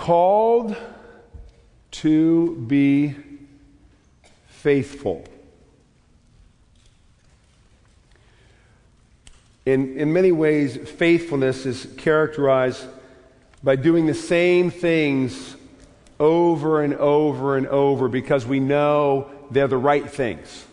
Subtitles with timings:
[0.00, 0.74] called
[1.90, 3.14] to be
[4.46, 5.22] faithful.
[9.66, 12.86] In, in many ways, faithfulness is characterized
[13.62, 15.54] by doing the same things
[16.18, 20.64] over and over and over because we know they're the right things.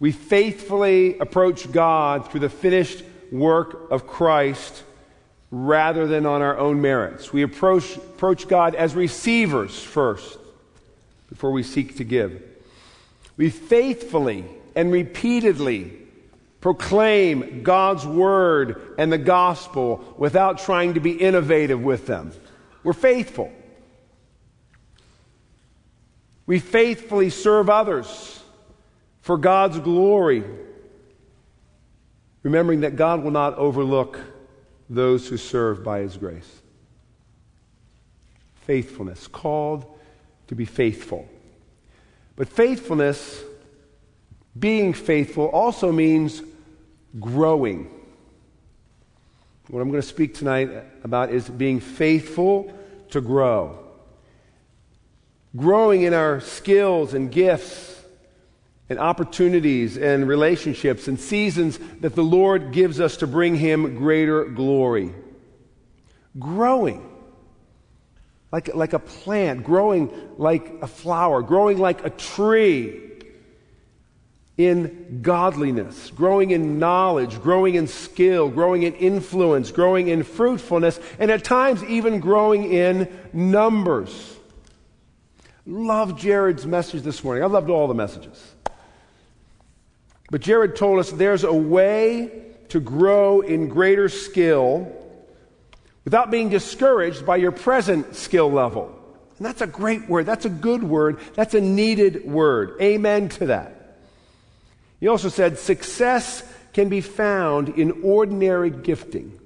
[0.00, 4.82] We faithfully approach God through the finished work of Christ
[5.50, 7.32] rather than on our own merits.
[7.32, 10.38] We approach, approach God as receivers first
[11.28, 12.42] before we seek to give.
[13.36, 15.92] We faithfully and repeatedly
[16.60, 22.32] proclaim God's word and the gospel without trying to be innovative with them.
[22.82, 23.52] We're faithful.
[26.46, 28.42] We faithfully serve others
[29.20, 30.42] for God's glory,
[32.42, 34.18] remembering that God will not overlook
[34.88, 36.62] those who serve by his grace.
[38.62, 39.86] Faithfulness, called
[40.48, 41.28] to be faithful.
[42.36, 43.42] But faithfulness,
[44.58, 46.42] being faithful, also means
[47.18, 47.90] growing.
[49.68, 50.70] What I'm going to speak tonight
[51.04, 52.72] about is being faithful
[53.10, 53.78] to grow.
[55.56, 57.97] Growing in our skills and gifts
[58.88, 64.44] and opportunities and relationships and seasons that the Lord gives us to bring Him greater
[64.44, 65.14] glory.
[66.38, 67.08] Growing
[68.50, 73.04] like, like a plant, growing like a flower, growing like a tree
[74.56, 81.30] in godliness, growing in knowledge, growing in skill, growing in influence, growing in fruitfulness, and
[81.30, 84.36] at times even growing in numbers.
[85.64, 87.44] Love Jared's message this morning.
[87.44, 88.54] I loved all the messages.
[90.30, 94.94] But Jared told us there's a way to grow in greater skill
[96.04, 98.94] without being discouraged by your present skill level.
[99.38, 100.26] And that's a great word.
[100.26, 101.18] That's a good word.
[101.34, 102.80] That's a needed word.
[102.80, 103.98] Amen to that.
[105.00, 109.38] He also said success can be found in ordinary gifting.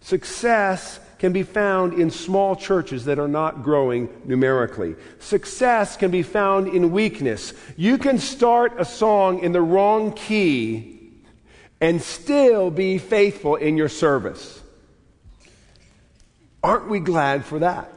[0.00, 4.96] Success can be found in small churches that are not growing numerically.
[5.18, 7.52] Success can be found in weakness.
[7.76, 11.12] You can start a song in the wrong key
[11.78, 14.62] and still be faithful in your service.
[16.62, 17.92] Aren't we glad for that?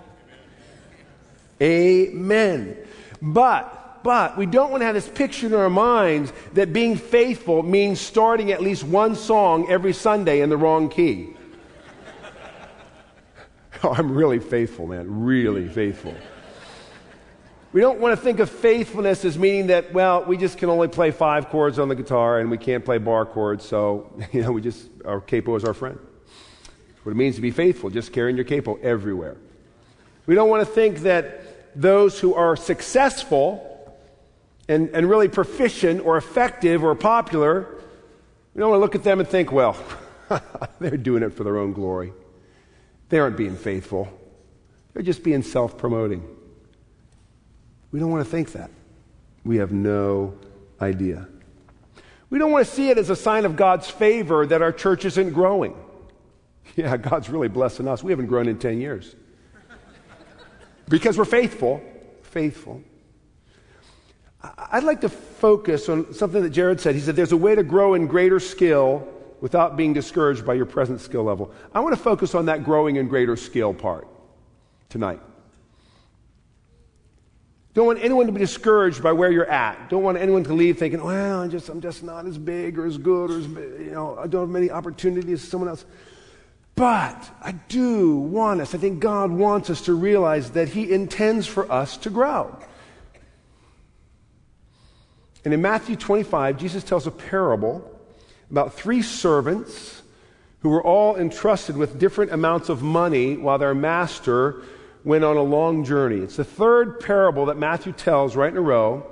[1.62, 2.75] Amen.
[3.22, 7.63] But, but we don't want to have this picture in our minds that being faithful
[7.63, 11.38] means starting at least one song every Sunday in the wrong key.
[13.91, 15.23] I'm really faithful, man.
[15.23, 16.13] Really faithful.
[17.71, 20.88] We don't want to think of faithfulness as meaning that, well, we just can only
[20.88, 24.51] play five chords on the guitar and we can't play bar chords, so, you know,
[24.51, 25.99] we just, our capo is our friend
[27.03, 29.38] what it means to be faithful, just carrying your capo everywhere.
[30.25, 33.69] We don't want to think that those who are successful
[34.69, 37.67] and, and really proficient or effective or popular,
[38.53, 39.75] we don't want to look at them and think, well,
[40.79, 42.13] they're doing it for their own glory.
[43.09, 44.07] They aren't being faithful,
[44.93, 46.27] they're just being self promoting.
[47.91, 48.71] We don't want to think that.
[49.43, 50.35] We have no
[50.81, 51.27] idea.
[52.29, 55.05] We don't want to see it as a sign of God's favor that our church
[55.05, 55.75] isn't growing.
[56.75, 58.03] Yeah, God's really blessing us.
[58.03, 59.15] We haven't grown in 10 years.
[60.89, 61.83] Because we're faithful.
[62.23, 62.81] Faithful.
[64.41, 66.95] I'd like to focus on something that Jared said.
[66.95, 69.07] He said there's a way to grow in greater skill
[69.43, 71.51] without being discouraged by your present skill level.
[71.73, 74.07] I want to focus on that growing in greater skill part
[74.87, 75.19] tonight.
[77.73, 79.89] Don't want anyone to be discouraged by where you're at.
[79.89, 82.85] Don't want anyone to leave thinking, well, I'm just, I'm just not as big or
[82.85, 85.83] as good or as, you know, I don't have many opportunities as someone else.
[86.75, 91.47] But I do want us, I think God wants us to realize that He intends
[91.47, 92.57] for us to grow.
[95.43, 97.92] And in Matthew 25, Jesus tells a parable
[98.53, 100.03] about three servants
[100.59, 104.61] who were all entrusted with different amounts of money while their master
[105.03, 106.17] went on a long journey.
[106.17, 109.09] It's the third parable that Matthew tells right in a row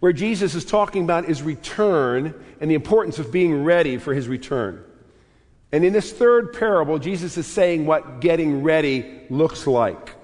[0.00, 4.26] where Jesus is talking about his return and the importance of being ready for his
[4.26, 4.82] return.
[5.70, 10.14] And in this third parable, Jesus is saying what getting ready looks like.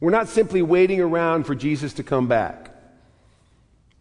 [0.00, 2.65] We're not simply waiting around for Jesus to come back.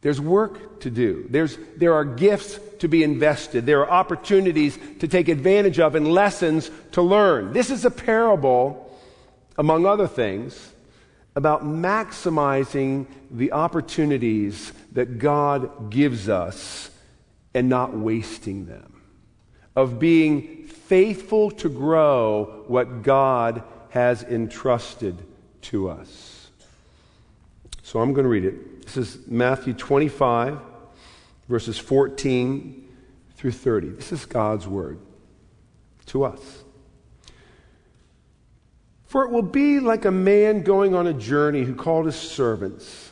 [0.05, 1.25] There's work to do.
[1.31, 3.65] There's, there are gifts to be invested.
[3.65, 7.53] There are opportunities to take advantage of and lessons to learn.
[7.53, 8.95] This is a parable,
[9.57, 10.71] among other things,
[11.35, 16.91] about maximizing the opportunities that God gives us
[17.55, 19.01] and not wasting them
[19.75, 25.17] of being faithful to grow what God has entrusted
[25.63, 26.51] to us.
[27.81, 28.74] So I'm going to read it.
[28.85, 30.59] This is Matthew 25,
[31.49, 32.87] verses 14
[33.35, 33.89] through 30.
[33.89, 34.99] This is God's word
[36.05, 36.63] to us.
[39.07, 43.11] For it will be like a man going on a journey who called his servants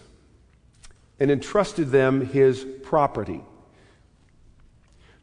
[1.19, 3.41] and entrusted them his property.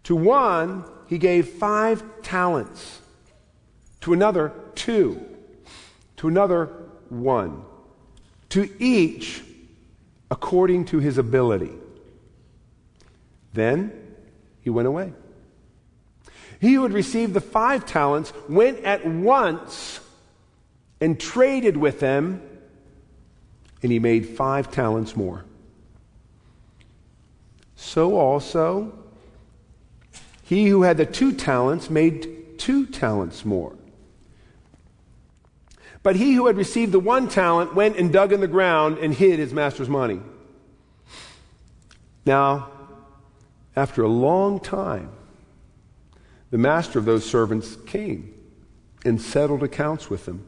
[0.04, 3.00] To one, he gave five talents,
[4.00, 5.24] to another, two,
[6.16, 6.66] to another,
[7.08, 7.62] one,
[8.48, 9.42] to each
[10.30, 11.72] according to his ability.
[13.52, 13.92] Then
[14.60, 15.12] he went away.
[16.60, 20.00] He who had received the five talents went at once
[21.00, 22.42] and traded with them,
[23.82, 25.44] and he made five talents more.
[27.76, 28.92] So also,
[30.42, 33.74] he who had the two talents made two talents more.
[36.02, 39.12] But he who had received the one talent went and dug in the ground and
[39.12, 40.20] hid his master's money.
[42.24, 42.70] Now,
[43.76, 45.10] after a long time,
[46.50, 48.34] the master of those servants came
[49.04, 50.46] and settled accounts with them.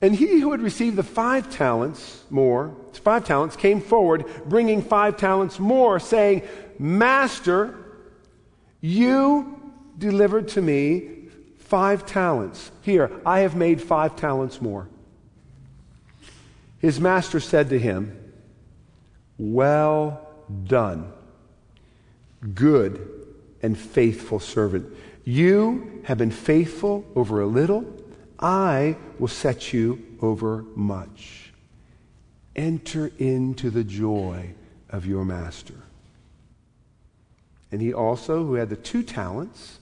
[0.00, 5.16] And he who had received the five talents more, five talents, came forward, bringing five
[5.16, 6.42] talents more, saying,
[6.78, 7.74] Master,
[8.80, 11.13] you delivered to me
[11.64, 12.70] five talents.
[12.82, 14.88] Here, I have made five talents more.
[16.78, 18.32] His master said to him,
[19.38, 20.28] Well
[20.66, 21.12] done,
[22.54, 23.10] good
[23.62, 24.94] and faithful servant.
[25.24, 27.84] You have been faithful over a little
[28.38, 31.52] I will set you over much.
[32.54, 34.50] Enter into the joy
[34.90, 35.74] of your master.
[37.72, 39.78] And he also, who had the two talents,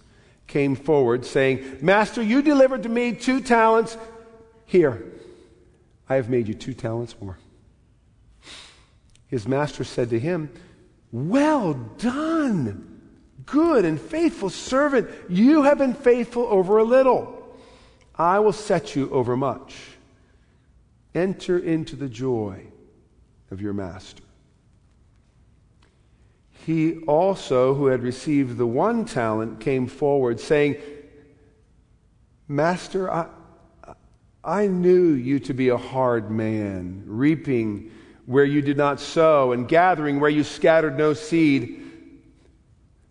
[0.53, 3.97] came forward, saying, Master, you delivered to me two talents.
[4.67, 5.03] Here,
[6.09, 7.39] I have made you two talents more.
[9.29, 10.51] His master said to him,
[11.11, 13.01] Well done,
[13.47, 15.09] good and faithful servant.
[15.31, 17.57] You have been faithful over a little.
[18.15, 19.75] I will set you over much.
[21.15, 22.67] Enter into the joy
[23.51, 24.23] of your master.
[26.65, 30.77] He also, who had received the one talent, came forward, saying,
[32.47, 33.27] Master, I,
[34.45, 37.91] I knew you to be a hard man, reaping
[38.27, 41.81] where you did not sow, and gathering where you scattered no seed.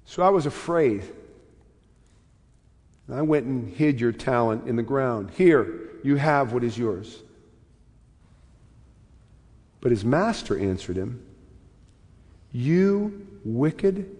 [0.06, 1.04] So I was afraid
[3.12, 5.32] And I went and hid your talent in the ground.
[5.32, 7.22] Here, you have what is yours.
[9.82, 11.26] But his master answered him,
[12.52, 14.16] You wicked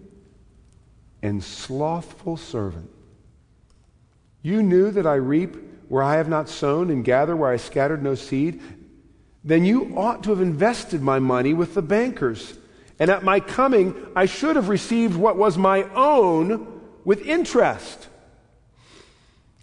[1.22, 2.90] and slothful servant.
[4.42, 5.56] You knew that I reap
[5.88, 8.60] where I have not sown and gather where I scattered no seed.
[9.44, 12.54] Then you ought to have invested my money with the bankers.
[12.98, 18.08] And at my coming, I should have received what was my own with interest.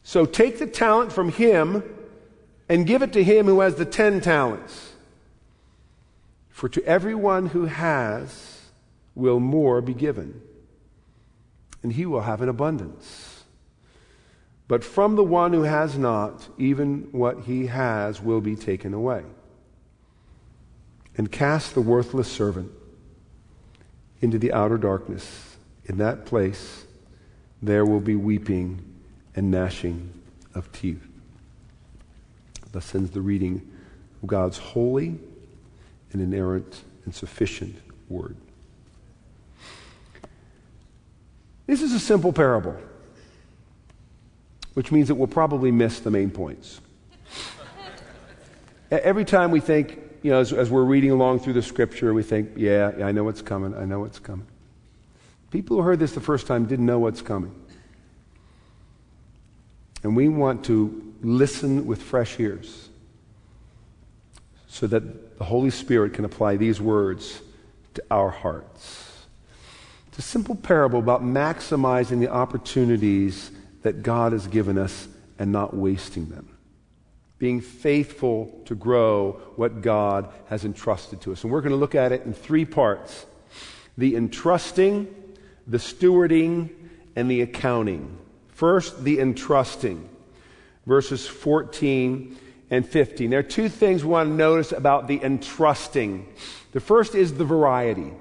[0.04, 1.84] So take the talent from him
[2.68, 4.94] and give it to him who has the ten talents.
[6.50, 8.59] For to everyone who has
[9.16, 10.42] will more be given,
[11.84, 13.44] and he will have an abundance.
[14.68, 19.24] But from the one who has not, even what he has will be taken away.
[21.18, 22.72] And cast the worthless servant
[24.22, 25.58] into the outer darkness.
[25.86, 26.86] In that place,
[27.62, 28.84] there will be weeping
[29.36, 30.14] and gnashing
[30.54, 31.06] of teeth.
[32.72, 33.68] Thus ends the reading
[34.22, 35.18] of God's holy
[36.12, 37.76] and inerrant and sufficient
[38.08, 38.36] word.
[41.70, 42.76] This is a simple parable,
[44.74, 46.82] which means that we'll probably miss the main points.
[48.90, 52.24] Every time we think, you know, as, as, we're reading along through the scripture, we
[52.24, 54.48] think, yeah, yeah, I know what's coming, I know what's coming.
[55.52, 57.54] People who heard this the first time didn't know what's coming.
[60.02, 62.90] And we want to listen with fresh ears
[64.66, 67.44] so that the Holy Spirit can apply these words
[67.94, 69.09] to our hearts.
[70.20, 73.52] It's a simple parable about maximizing the opportunities
[73.84, 75.08] that God has given us
[75.40, 76.58] and not wasting them.
[77.38, 81.46] Being faithful to grow what God has entrusted to us.
[81.46, 83.28] And we're going to look at it in three parts
[83.98, 85.08] the entrusting,
[85.66, 86.70] the stewarding,
[87.16, 88.18] and the accounting.
[88.50, 90.10] First, the entrusting,
[90.86, 92.38] verses 14
[92.70, 93.30] and 15.
[93.30, 96.28] There are two things we want to notice about the entrusting.
[96.74, 98.12] The first is the variety.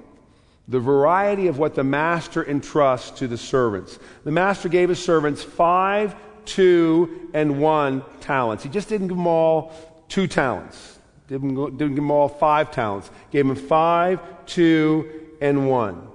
[0.69, 3.97] The variety of what the master entrusts to the servants.
[4.23, 8.63] The master gave his servants five, two, and one talents.
[8.63, 9.73] He just didn't give them all
[10.09, 10.99] two talents.
[11.27, 13.09] Didn't, didn't give them all five talents.
[13.31, 15.09] Gave them five, two,
[15.41, 16.07] and one.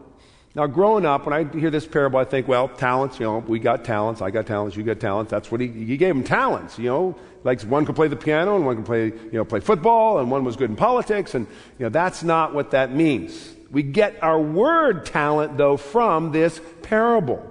[0.57, 3.59] Now, growing up, when I hear this parable, I think, well, talents, you know, we
[3.59, 5.33] got talents, I got talents, you got talents.
[5.33, 7.17] That's what he, he gave them talents, you know.
[7.43, 10.31] Like one could play the piano and one could play, you know, play football and
[10.31, 11.49] one was good in politics and,
[11.81, 13.55] you know, that's not what that means.
[13.75, 17.45] We get our word talent, though, from this parable.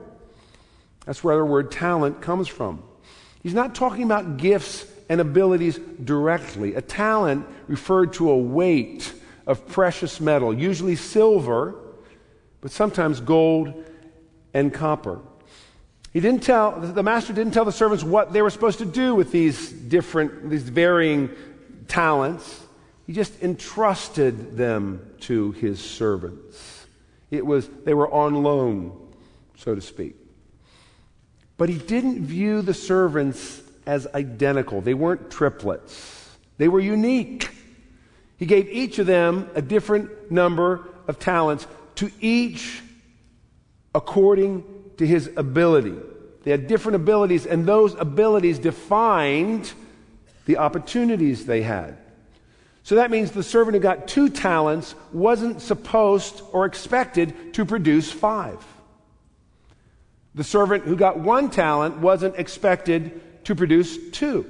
[1.06, 2.82] That's where the word talent comes from.
[3.44, 6.76] He's not talking about gifts and abilities directly.
[6.76, 9.14] A talent referred to a weight
[9.46, 11.76] of precious metal, usually silver,
[12.62, 13.84] but sometimes gold
[14.54, 15.20] and copper.
[16.14, 19.14] He didn't tell, the master didn't tell the servants what they were supposed to do
[19.14, 21.32] with these different, these varying
[21.90, 22.62] talents.
[23.06, 26.86] He just entrusted them to his servants.
[27.32, 29.14] It was, they were on loan,
[29.58, 30.16] so to speak.
[31.58, 34.82] But he didn't view the servants as identical.
[34.82, 36.38] They weren't triplets.
[36.58, 37.50] They were unique.
[38.38, 42.82] He gave each of them a different number of talents, to each
[43.94, 44.64] according
[44.98, 45.96] to his ability.
[46.44, 49.72] They had different abilities, and those abilities defined
[50.46, 51.98] the opportunities they had.
[52.84, 58.12] So that means the servant who got two talents wasn't supposed or expected to produce
[58.12, 58.64] five.
[60.36, 64.46] The servant who got one talent wasn't expected to produce two.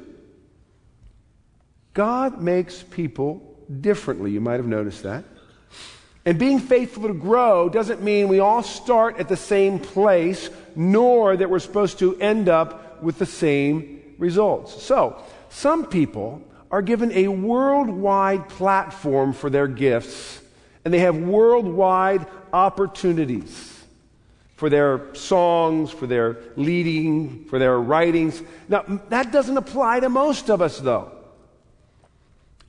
[1.93, 4.31] God makes people differently.
[4.31, 5.25] You might have noticed that.
[6.25, 11.35] And being faithful to grow doesn't mean we all start at the same place, nor
[11.35, 14.81] that we're supposed to end up with the same results.
[14.81, 16.41] So, some people
[16.73, 20.41] are given a worldwide platform for their gifts,
[20.83, 23.83] and they have worldwide opportunities
[24.55, 28.41] for their songs, for their leading, for their writings.
[28.67, 31.11] Now, that doesn't apply to most of us, though.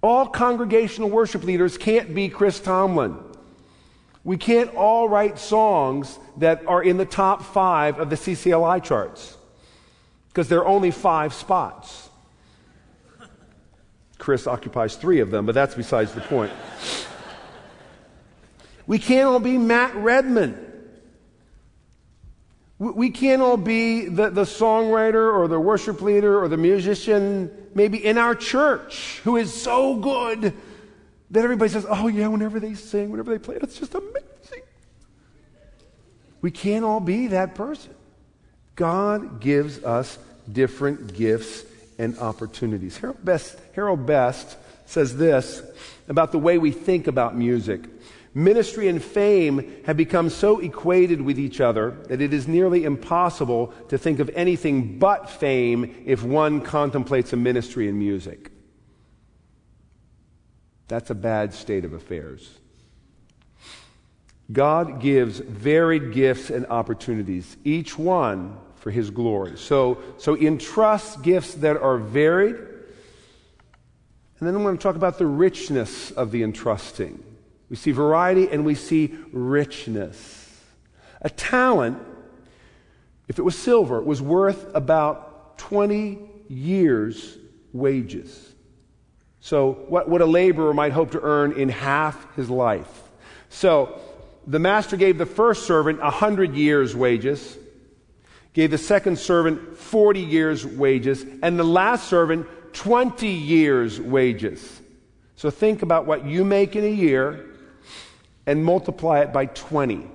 [0.02, 3.16] All congregational worship leaders can't be Chris Tomlin.
[4.22, 9.34] We can't all write songs that are in the top five of the CCLI charts
[10.28, 12.03] because there are only five spots.
[14.24, 16.50] Chris occupies three of them, but that's besides the point.
[18.86, 20.58] we can't all be Matt Redman.
[22.78, 28.02] We can't all be the, the songwriter or the worship leader or the musician, maybe
[28.02, 30.54] in our church, who is so good
[31.30, 34.62] that everybody says, oh, yeah, whenever they sing, whenever they play, it's just amazing.
[36.40, 37.94] We can't all be that person.
[38.74, 40.18] God gives us
[40.50, 41.66] different gifts
[41.98, 42.96] and opportunities.
[42.98, 45.62] Harold Best, Harold Best says this
[46.08, 47.82] about the way we think about music.
[48.34, 53.72] Ministry and fame have become so equated with each other that it is nearly impossible
[53.88, 58.50] to think of anything but fame if one contemplates a ministry in music.
[60.88, 62.58] That's a bad state of affairs.
[64.52, 69.56] God gives varied gifts and opportunities, each one for his glory.
[69.56, 72.56] So, so entrust gifts that are varied.
[72.56, 77.24] And then I'm going to talk about the richness of the entrusting.
[77.70, 80.60] We see variety and we see richness.
[81.22, 81.96] A talent,
[83.26, 87.38] if it was silver, was worth about 20 years'
[87.72, 88.52] wages.
[89.40, 93.04] So, what, what a laborer might hope to earn in half his life.
[93.48, 93.98] So,
[94.46, 97.56] the master gave the first servant a hundred years' wages
[98.54, 104.80] gave the second servant 40 years' wages, and the last servant 20 years' wages.
[105.36, 107.46] So think about what you make in a year
[108.46, 110.08] and multiply it by 20.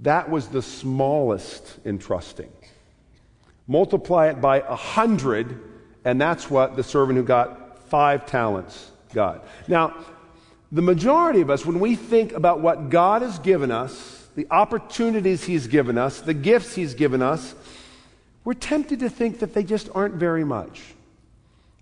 [0.00, 2.50] That was the smallest entrusting.
[3.66, 5.60] Multiply it by 100,
[6.04, 9.46] and that's what the servant who got five talents got.
[9.68, 9.94] Now,
[10.70, 15.44] the majority of us, when we think about what God has given us, the opportunities
[15.44, 17.54] He's given us, the gifts He's given us,
[18.44, 20.82] we're tempted to think that they just aren't very much.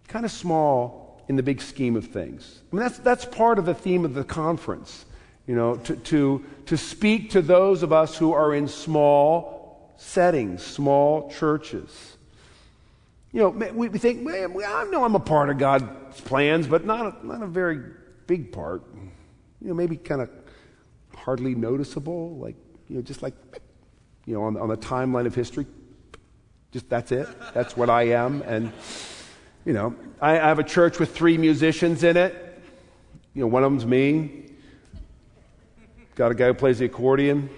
[0.08, 2.60] Kind of small in the big scheme of things.
[2.72, 5.04] I mean, that's, that's part of the theme of the conference,
[5.46, 10.62] you know, to, to, to speak to those of us who are in small settings,
[10.62, 12.16] small churches.
[13.32, 17.22] You know, we, think, well, I know I'm a part of God's plans, but not
[17.22, 17.80] a, not a very
[18.26, 18.82] big part.
[19.62, 20.30] You know, maybe kind of
[21.24, 22.56] hardly noticeable, like,
[22.88, 23.34] you know, just like,
[24.26, 25.66] you know, on, on the timeline of history.
[26.72, 27.28] Just that's it.
[27.52, 28.42] That's what I am.
[28.42, 28.72] And,
[29.64, 32.62] you know, I, I have a church with three musicians in it.
[33.34, 34.46] You know, one of them's me.
[36.14, 37.50] got a guy who plays the accordion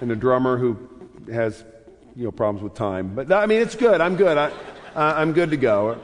[0.00, 0.76] and a drummer who
[1.32, 1.64] has
[2.16, 3.14] you know problems with time.
[3.14, 4.00] But I mean, it's good.
[4.00, 4.36] I'm good.
[4.36, 4.50] I,
[4.94, 5.98] I'm good to go.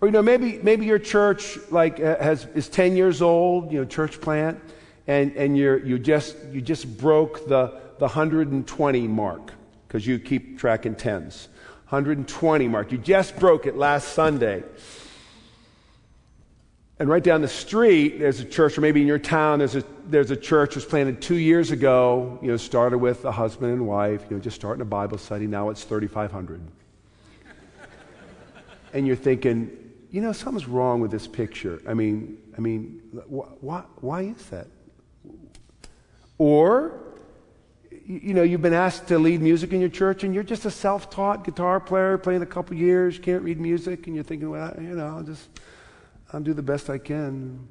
[0.00, 3.72] Or you know, maybe maybe your church like has is 10 years old.
[3.72, 4.60] You know, church plant,
[5.06, 9.52] and and you're you just you just broke the the 120 mark
[9.86, 11.48] because you keep tracking tens.
[11.88, 12.92] 120 mark.
[12.92, 14.62] You just broke it last Sunday.
[17.00, 19.84] And right down the street, there's a church, or maybe in your town, there's a,
[20.06, 22.38] there's a church that was planted two years ago.
[22.42, 25.46] You know, started with a husband and wife, you know, just starting a Bible study.
[25.46, 26.60] Now it's 3,500.
[28.92, 29.70] and you're thinking,
[30.10, 31.80] you know, something's wrong with this picture.
[31.86, 34.66] I mean, I mean, wh- why, why is that?
[36.38, 37.00] Or,
[38.06, 40.70] you know, you've been asked to lead music in your church, and you're just a
[40.70, 44.94] self-taught guitar player, playing a couple years, can't read music, and you're thinking, well, you
[44.94, 45.48] know, I'll just
[46.32, 47.66] I'll do the best I can.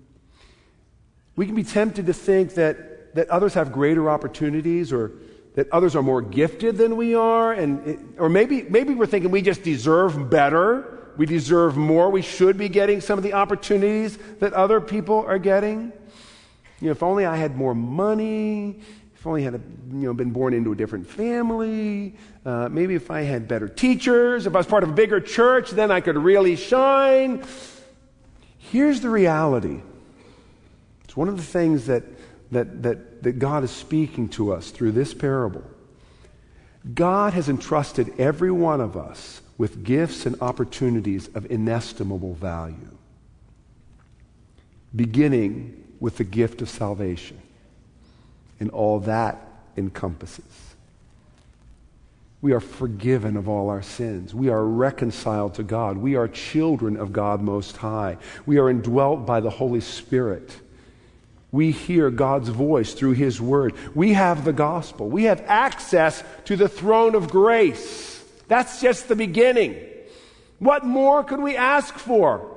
[1.36, 5.12] We can be tempted to think that, that others have greater opportunities or
[5.56, 7.53] that others are more gifted than we are.
[7.53, 10.97] And it, or maybe, maybe we're thinking we just deserve better.
[11.18, 12.10] We deserve more.
[12.10, 15.92] We should be getting some of the opportunities that other people are getting.
[16.80, 18.80] You know, if only I had more money,
[19.16, 23.10] if only I had you know, been born into a different family, uh, maybe if
[23.10, 26.18] I had better teachers, if I was part of a bigger church, then I could
[26.18, 27.44] really shine.
[28.60, 29.82] Here's the reality.
[31.06, 32.04] It's one of the things that,
[32.52, 35.64] that, that, that God is speaking to us through this parable.
[36.94, 42.98] God has entrusted every one of us with gifts and opportunities of inestimable value,
[44.96, 47.40] beginning with the gift of salvation
[48.60, 49.42] and all that
[49.76, 50.44] encompasses.
[52.42, 54.34] We are forgiven of all our sins.
[54.34, 55.98] We are reconciled to God.
[55.98, 58.18] We are children of God Most High.
[58.46, 60.56] We are indwelt by the Holy Spirit.
[61.52, 63.74] We hear God's voice through His Word.
[63.96, 65.10] We have the gospel.
[65.10, 68.17] We have access to the throne of grace.
[68.48, 69.75] That's just the beginning.
[70.60, 72.55] What more could we ask for?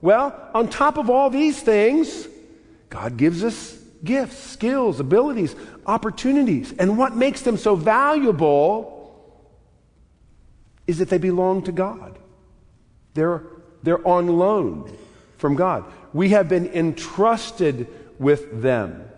[0.00, 2.28] Well, on top of all these things,
[2.90, 5.54] God gives us gifts, skills, abilities,
[5.86, 6.72] opportunities.
[6.78, 8.92] And what makes them so valuable
[10.86, 12.18] is that they belong to God.
[13.14, 13.42] They're,
[13.82, 14.96] they're on loan
[15.38, 15.84] from God.
[16.12, 19.08] We have been entrusted with them.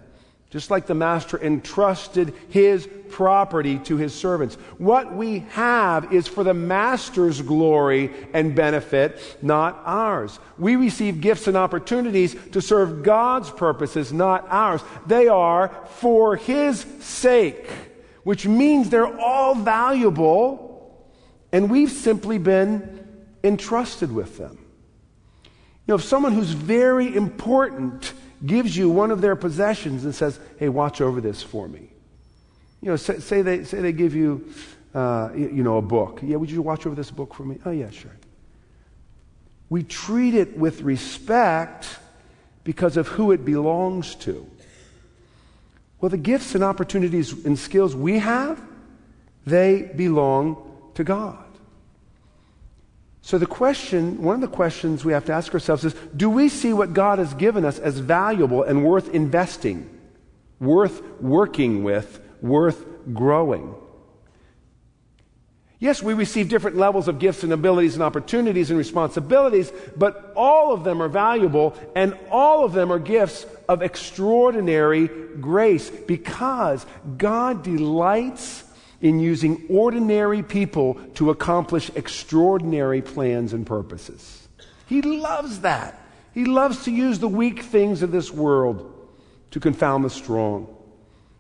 [0.51, 4.55] Just like the master entrusted his property to his servants.
[4.79, 10.39] What we have is for the master's glory and benefit, not ours.
[10.57, 14.81] We receive gifts and opportunities to serve God's purposes, not ours.
[15.07, 17.69] They are for his sake,
[18.23, 20.69] which means they're all valuable
[21.53, 23.07] and we've simply been
[23.43, 24.59] entrusted with them.
[25.45, 28.13] You know, if someone who's very important
[28.45, 31.91] gives you one of their possessions and says, hey, watch over this for me.
[32.81, 34.53] You know, say, say they, say they give you,
[34.95, 36.21] uh, you know, a book.
[36.23, 37.59] Yeah, would you watch over this book for me?
[37.65, 38.17] Oh, yeah, sure.
[39.69, 41.99] We treat it with respect
[42.65, 44.49] because of who it belongs to.
[46.01, 48.63] Well, the gifts and opportunities and skills we have,
[49.45, 51.45] they belong to God.
[53.29, 56.49] So, the question, one of the questions we have to ask ourselves is do we
[56.49, 59.87] see what God has given us as valuable and worth investing,
[60.59, 63.75] worth working with, worth growing?
[65.79, 70.73] Yes, we receive different levels of gifts and abilities and opportunities and responsibilities, but all
[70.73, 75.07] of them are valuable and all of them are gifts of extraordinary
[75.39, 76.87] grace because
[77.19, 78.65] God delights
[79.01, 84.49] in using ordinary people to accomplish extraordinary plans and purposes.
[84.87, 86.01] He loves that.
[86.35, 88.95] He loves to use the weak things of this world
[89.51, 90.75] to confound the strong,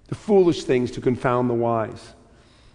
[0.08, 2.14] the foolish things to confound the wise.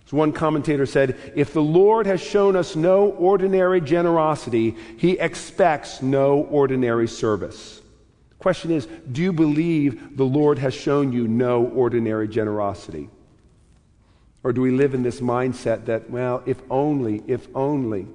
[0.06, 6.02] As one commentator said, if the Lord has shown us no ordinary generosity, he expects
[6.02, 7.82] no ordinary service.
[8.30, 13.10] The question is, do you believe the Lord has shown you no ordinary generosity?
[14.44, 18.08] Or do we live in this mindset that, well, if only, if only?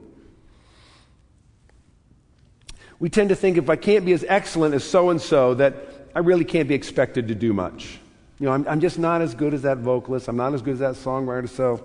[3.01, 5.75] We tend to think if I can't be as excellent as so and so, that
[6.15, 7.99] I really can't be expected to do much.
[8.39, 10.29] You know, I'm, I'm, just not as good as that vocalist.
[10.29, 11.49] I'm not as good as that songwriter.
[11.49, 11.85] So,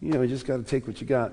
[0.00, 1.32] you know, you just got to take what you got.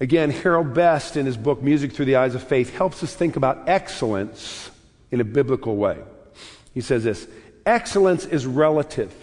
[0.00, 3.36] Again, Harold Best, in his book Music Through the Eyes of Faith, helps us think
[3.36, 4.70] about excellence
[5.10, 5.98] in a biblical way.
[6.74, 7.28] He says this
[7.64, 9.14] Excellence is relative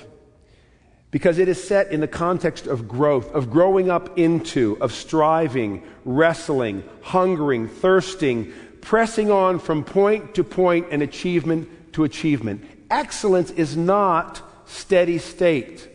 [1.12, 5.84] because it is set in the context of growth, of growing up into, of striving,
[6.06, 12.63] wrestling, hungering, thirsting, pressing on from point to point and achievement to achievement.
[12.91, 15.89] Excellence is not steady state,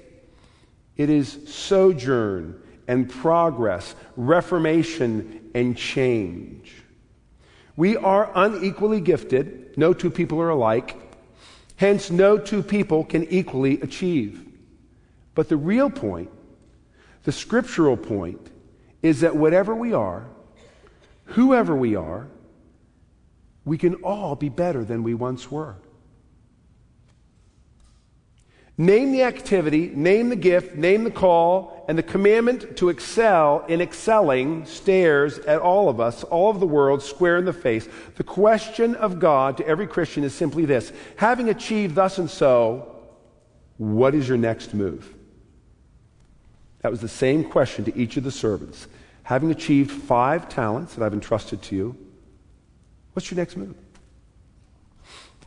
[0.96, 6.82] it is sojourn and progress, reformation and change.
[7.76, 9.76] We are unequally gifted.
[9.76, 10.96] No two people are alike.
[11.76, 14.43] Hence, no two people can equally achieve.
[15.34, 16.30] But the real point,
[17.24, 18.50] the scriptural point,
[19.02, 20.26] is that whatever we are,
[21.26, 22.28] whoever we are,
[23.64, 25.76] we can all be better than we once were.
[28.76, 33.80] Name the activity, name the gift, name the call, and the commandment to excel in
[33.80, 37.88] excelling stares at all of us, all of the world, square in the face.
[38.16, 42.96] The question of God to every Christian is simply this Having achieved thus and so,
[43.76, 45.14] what is your next move?
[46.84, 48.88] That was the same question to each of the servants.
[49.22, 51.96] Having achieved five talents that I've entrusted to you,
[53.14, 53.74] what's your next move?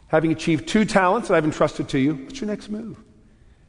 [0.08, 2.98] Having achieved two talents that I've entrusted to you, what's your next move?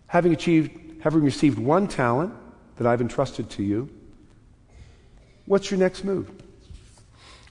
[0.09, 2.35] having achieved, having received one talent
[2.77, 3.89] that I've entrusted to you,
[5.45, 6.31] what's your next move?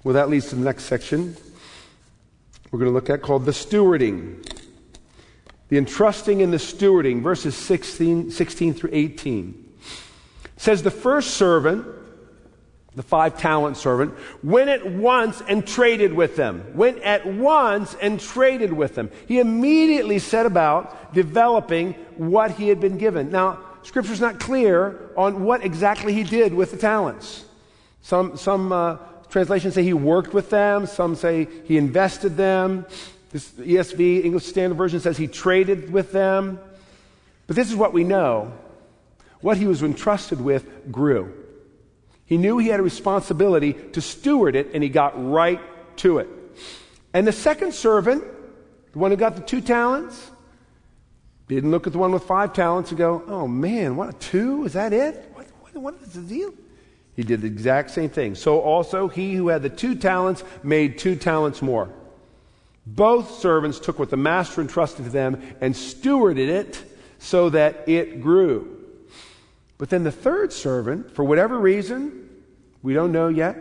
[0.04, 1.38] Well, that leads to the next section
[2.72, 4.44] we're going to look at called the stewarding.
[5.70, 9.67] The entrusting and the stewarding, verses 16, 16 through 18.
[10.58, 11.86] Says the first servant
[12.98, 14.12] the five talent servant,
[14.44, 16.66] went at once and traded with them.
[16.74, 19.12] Went at once and traded with them.
[19.28, 23.30] He immediately set about developing what he had been given.
[23.32, 27.46] Now, Scripture's not clear on what exactly he did with the talents.
[28.02, 28.98] Some, some uh,
[29.30, 32.88] translations say he worked with them, some say he invested them.
[33.30, 36.60] This ESV, English Standard Version, says he traded with them.
[37.46, 38.54] But this is what we know.
[39.42, 41.34] What he was entrusted with grew.
[42.26, 45.62] He knew he had a responsibility to steward it, and he got right
[45.98, 46.28] to it.
[47.14, 48.24] And the second servant,
[48.92, 50.32] the one who got the two talents,
[51.48, 54.66] didn't look at the one with five talents and go, oh man, what, a two?
[54.66, 55.32] Is that it?
[55.34, 56.54] What, what, what is the deal?
[57.16, 58.36] He did the exact same thing.
[58.36, 61.90] So also, he who had the two talents made two talents more.
[62.86, 66.84] Both servants took what the master entrusted to them and stewarded it
[67.20, 68.77] so that it grew.
[69.78, 72.30] But then the third servant, for whatever reason,
[72.82, 73.58] we don't know yet,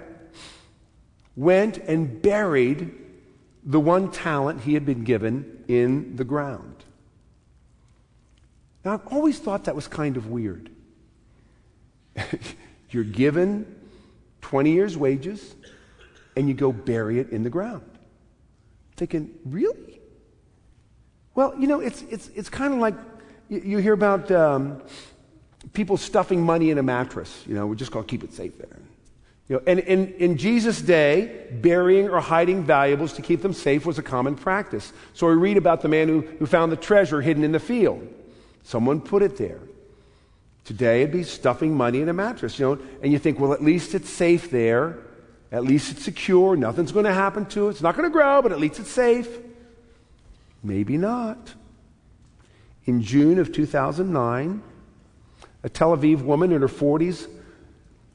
[1.36, 2.94] went and buried
[3.64, 6.84] the one talent he had been given in the ground.
[8.84, 10.70] Now, I've always thought that was kind of weird.
[12.90, 13.66] You're given
[14.42, 15.54] 20 years' wages
[16.36, 17.82] and you go bury it in the ground.
[18.96, 20.00] Thinking, really?
[21.34, 22.94] Well, you know, it's, it's, it's kind of like
[23.48, 24.82] you, you hear about um,
[25.72, 27.44] people stuffing money in a mattress.
[27.46, 28.78] You know, we're just going to keep it safe there.
[29.48, 33.86] You know, and in, in Jesus' day, burying or hiding valuables to keep them safe
[33.86, 34.92] was a common practice.
[35.14, 38.06] So we read about the man who, who found the treasure hidden in the field.
[38.64, 39.60] Someone put it there.
[40.64, 43.62] Today it'd be stuffing money in a mattress, you know, and you think, well, at
[43.62, 44.98] least it's safe there.
[45.52, 46.56] At least it's secure.
[46.56, 47.70] Nothing's going to happen to it.
[47.70, 49.28] It's not going to grow, but at least it's safe.
[50.64, 51.54] Maybe not.
[52.84, 54.60] In June of 2009,
[55.66, 57.28] a Tel Aviv woman in her 40s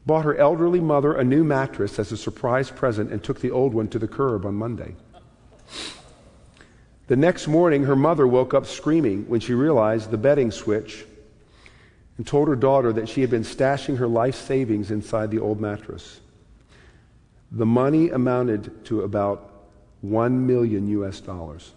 [0.06, 3.74] bought her elderly mother a new mattress as a surprise present and took the old
[3.74, 4.96] one to the curb on Monday.
[7.08, 11.06] The next morning, her mother woke up screaming when she realized the bedding switch
[12.18, 15.60] and told her daughter that she had been stashing her life savings inside the old
[15.60, 16.22] mattress.
[17.52, 19.68] The money amounted to about
[20.00, 21.74] 1 million US dollars.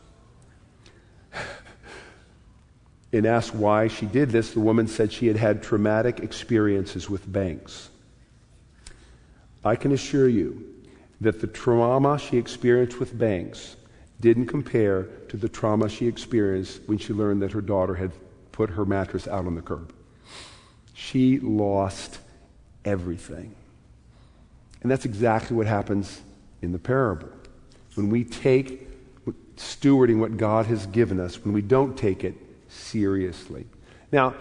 [3.15, 7.33] And asked why she did this, the woman said she had had traumatic experiences with
[7.33, 7.89] banks.
[9.65, 10.67] I can assure you
[11.21, 13.77] that the trauma she experienced with banks
[14.21, 18.11] didn't compare to the trauma she experienced when she learned that her daughter had
[18.51, 19.95] put her mattress out on the curb.
[20.93, 22.19] She lost
[22.85, 23.55] everything.
[24.83, 26.21] And that's exactly what happens
[26.63, 27.29] in the parable.
[27.95, 28.89] When we take
[29.57, 32.35] stewarding what God has given us, when we don't take it
[32.75, 33.67] seriously.
[34.13, 34.35] Now,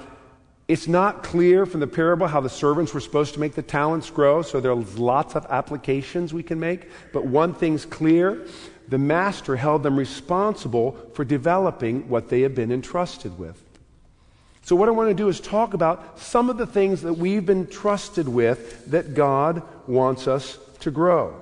[0.68, 4.10] it's not clear from the parable how the servants were supposed to make the talents
[4.10, 6.90] grow, so there's lots of applications we can make.
[7.12, 8.46] But one thing's clear
[8.88, 13.62] the master held them responsible for developing what they had been entrusted with.
[14.62, 17.46] So, what I want to do is talk about some of the things that we've
[17.46, 21.36] been trusted with that God wants us to grow.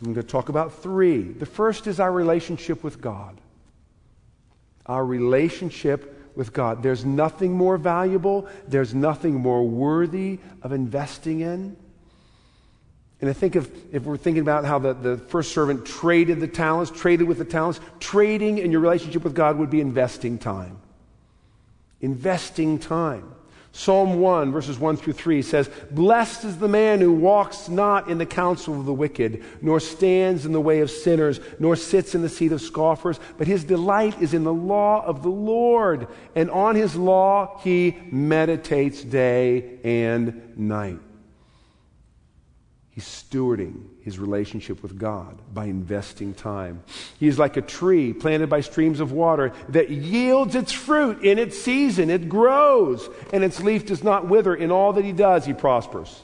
[0.00, 1.22] I'm going to talk about three.
[1.22, 3.38] The first is our relationship with God.
[4.86, 6.82] Our relationship with God.
[6.82, 11.76] There's nothing more valuable, there's nothing more worthy of investing in
[13.20, 16.48] And I think if, if we're thinking about how the, the first servant traded the
[16.48, 20.78] talents, traded with the talents, trading in your relationship with God would be investing time.
[22.02, 23.32] Investing time.
[23.76, 28.16] Psalm 1, verses 1 through 3 says, Blessed is the man who walks not in
[28.16, 32.22] the counsel of the wicked, nor stands in the way of sinners, nor sits in
[32.22, 36.50] the seat of scoffers, but his delight is in the law of the Lord, and
[36.50, 41.00] on his law he meditates day and night.
[42.92, 46.80] He's stewarding his relationship with God by investing time.
[47.18, 51.40] He is like a tree planted by streams of water that yields its fruit in
[51.40, 52.08] its season.
[52.08, 54.54] It grows, and its leaf does not wither.
[54.54, 56.22] In all that he does, he prospers.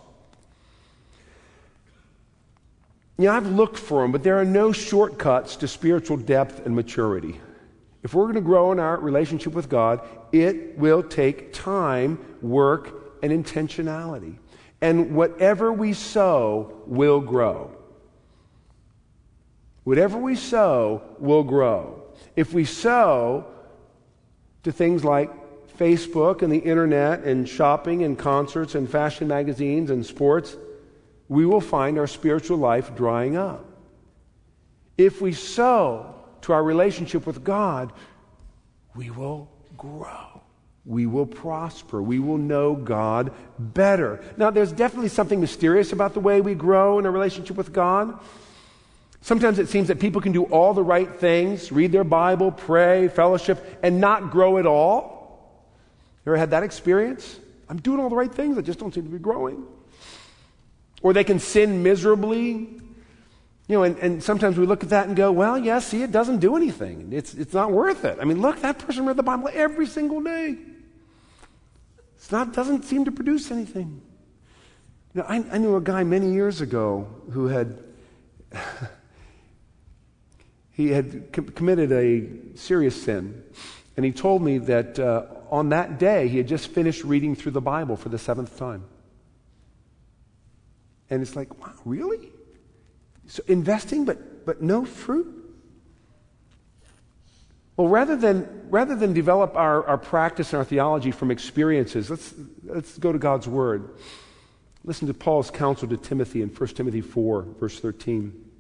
[3.19, 7.41] Know, I've looked for them, but there are no shortcuts to spiritual depth and maturity.
[8.05, 13.19] If we're going to grow in our relationship with God, it will take time, work,
[13.25, 14.39] and intentionality
[14.83, 17.71] and whatever we sow will grow.
[19.85, 22.03] Whatever we sow will grow.
[22.35, 23.47] If we sow
[24.65, 25.31] to things like
[25.79, 30.57] Facebook and the internet and shopping and concerts and fashion magazines and sports,
[31.29, 33.65] we will find our spiritual life drying up.
[34.99, 37.93] If we sow to our relationship with God,
[38.97, 40.32] we will grow
[40.85, 42.03] we will prosper.
[42.03, 44.23] We will know God better.
[44.37, 48.19] Now, there's definitely something mysterious about the way we grow in a relationship with God.
[49.21, 53.07] Sometimes it seems that people can do all the right things, read their Bible, pray,
[53.07, 55.23] fellowship, and not grow at all.
[56.27, 57.39] You ever had that experience?
[57.69, 59.65] I'm doing all the right things, I just don't seem to be growing.
[61.03, 62.81] Or they can sin miserably.
[63.69, 66.11] You know, and, and sometimes we look at that and go, well, yeah, see, it
[66.11, 67.13] doesn't do anything.
[67.13, 68.19] It's, it's not worth it.
[68.21, 70.59] I mean, look, that person read the Bible every single day.
[72.33, 74.01] Not, doesn't seem to produce anything.
[75.13, 77.79] Know, I, I knew a guy many years ago who had
[80.71, 83.45] he had com- committed a serious sin,
[83.97, 87.53] and he told me that uh, on that day he had just finished reading through
[87.53, 88.85] the Bible for the seventh time.
[91.11, 92.31] And it's like, wow, really?
[93.27, 95.42] So investing, but but no fruit.
[97.77, 102.35] Well, rather than, rather than develop our, our practice and our theology from experiences, let's,
[102.65, 103.91] let's go to God's Word.
[104.85, 108.51] Listen to Paul's counsel to Timothy in 1 Timothy 4, verse 13.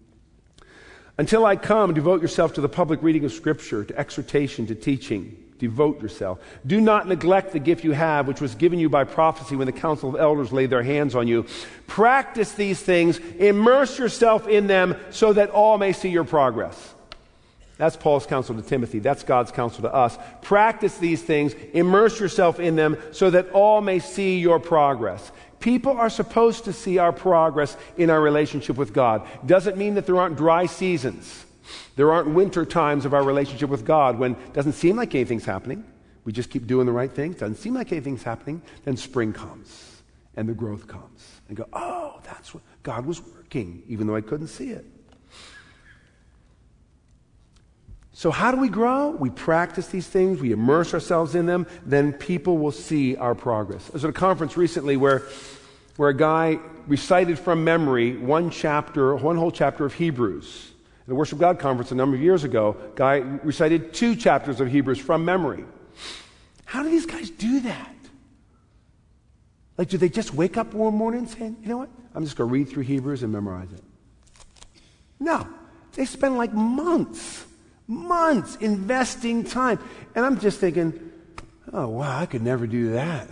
[1.18, 5.37] Until I come, devote yourself to the public reading of Scripture, to exhortation, to teaching.
[5.59, 6.40] Devote yourself.
[6.66, 9.72] Do not neglect the gift you have, which was given you by prophecy when the
[9.72, 11.46] council of elders laid their hands on you.
[11.87, 16.94] Practice these things, immerse yourself in them, so that all may see your progress.
[17.78, 18.98] That's Paul's counsel to Timothy.
[18.98, 20.18] That's God's counsel to us.
[20.42, 25.32] Practice these things, immerse yourself in them so that all may see your progress.
[25.58, 29.26] People are supposed to see our progress in our relationship with God.
[29.46, 31.44] Doesn't mean that there aren't dry seasons.
[31.96, 35.44] There aren't winter times of our relationship with God when it doesn't seem like anything's
[35.44, 35.85] happening.
[36.24, 37.37] We just keep doing the right things.
[37.37, 38.62] Doesn't seem like anything's happening.
[38.85, 40.02] Then spring comes
[40.37, 41.40] and the growth comes.
[41.48, 44.87] And go, oh, that's what God was working, even though I couldn't see it.
[48.14, 49.11] So, how do we grow?
[49.11, 53.88] We practice these things, we immerse ourselves in them, then people will see our progress.
[53.88, 55.22] I was at a conference recently where,
[55.96, 60.72] where a guy recited from memory one chapter, one whole chapter of Hebrews.
[61.01, 64.68] At the Worship God conference a number of years ago, guy recited two chapters of
[64.68, 65.64] Hebrews from memory.
[66.66, 67.94] How do these guys do that?
[69.79, 71.88] Like, do they just wake up one morning saying, you know what?
[72.14, 73.83] I'm just going to read through Hebrews and memorize it?
[75.18, 75.48] No.
[75.94, 77.46] They spend like months
[77.86, 79.78] months investing time.
[80.14, 81.12] And I'm just thinking,
[81.72, 83.28] oh, wow, I could never do that.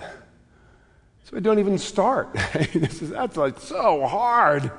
[1.24, 2.32] So I don't even start.
[2.74, 4.70] this is, that's like so hard.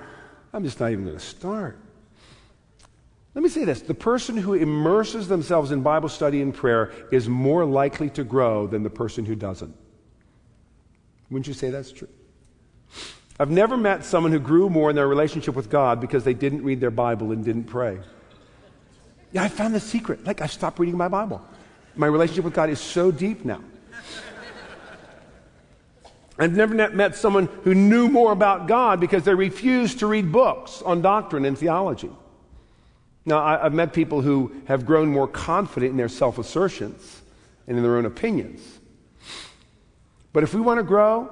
[0.54, 1.78] I'm just not even going to start.
[3.34, 7.30] Let me say this the person who immerses themselves in Bible study and prayer is
[7.30, 9.74] more likely to grow than the person who doesn't.
[11.30, 12.10] Wouldn't you say that's true?
[13.40, 16.64] I've never met someone who grew more in their relationship with God because they didn't
[16.64, 18.00] read their Bible and didn't pray.
[19.32, 20.26] Yeah, I found the secret.
[20.26, 21.42] Like, I stopped reading my Bible.
[21.96, 23.62] My relationship with God is so deep now.
[26.40, 30.82] I've never met someone who knew more about God because they refused to read books
[30.82, 32.10] on doctrine and theology.
[33.26, 37.22] Now, I've met people who have grown more confident in their self assertions
[37.68, 38.80] and in their own opinions.
[40.34, 41.32] But if we want to grow,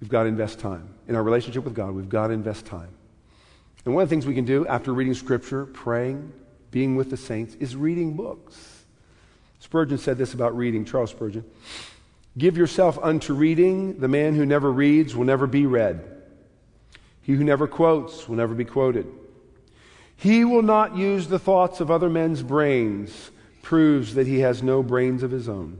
[0.00, 0.88] we've got to invest time.
[1.06, 2.88] In our relationship with God, we've got to invest time.
[3.84, 6.32] And one of the things we can do after reading Scripture, praying,
[6.70, 8.84] being with the saints, is reading books.
[9.60, 11.44] Spurgeon said this about reading, Charles Spurgeon.
[12.36, 13.98] Give yourself unto reading.
[13.98, 16.04] The man who never reads will never be read.
[17.22, 19.06] He who never quotes will never be quoted.
[20.16, 23.30] He will not use the thoughts of other men's brains,
[23.62, 25.78] proves that he has no brains of his own.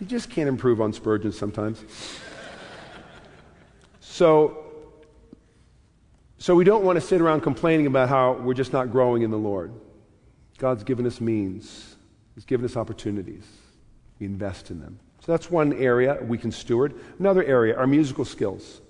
[0.00, 1.84] you just can't improve on Spurgeon sometimes.
[4.00, 4.67] So,
[6.38, 9.30] so we don't want to sit around complaining about how we're just not growing in
[9.30, 9.72] the Lord.
[10.58, 11.96] God's given us means,
[12.34, 13.44] He's given us opportunities.
[14.20, 14.98] We invest in them.
[15.20, 16.94] So that's one area we can steward.
[17.18, 18.80] Another area, our musical skills.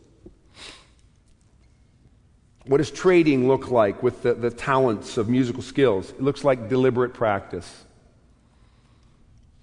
[2.66, 6.11] What does trading look like with the, the talents of musical skills?
[6.11, 7.84] It looks like deliberate practice.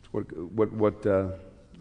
[0.09, 1.27] What, what, what uh,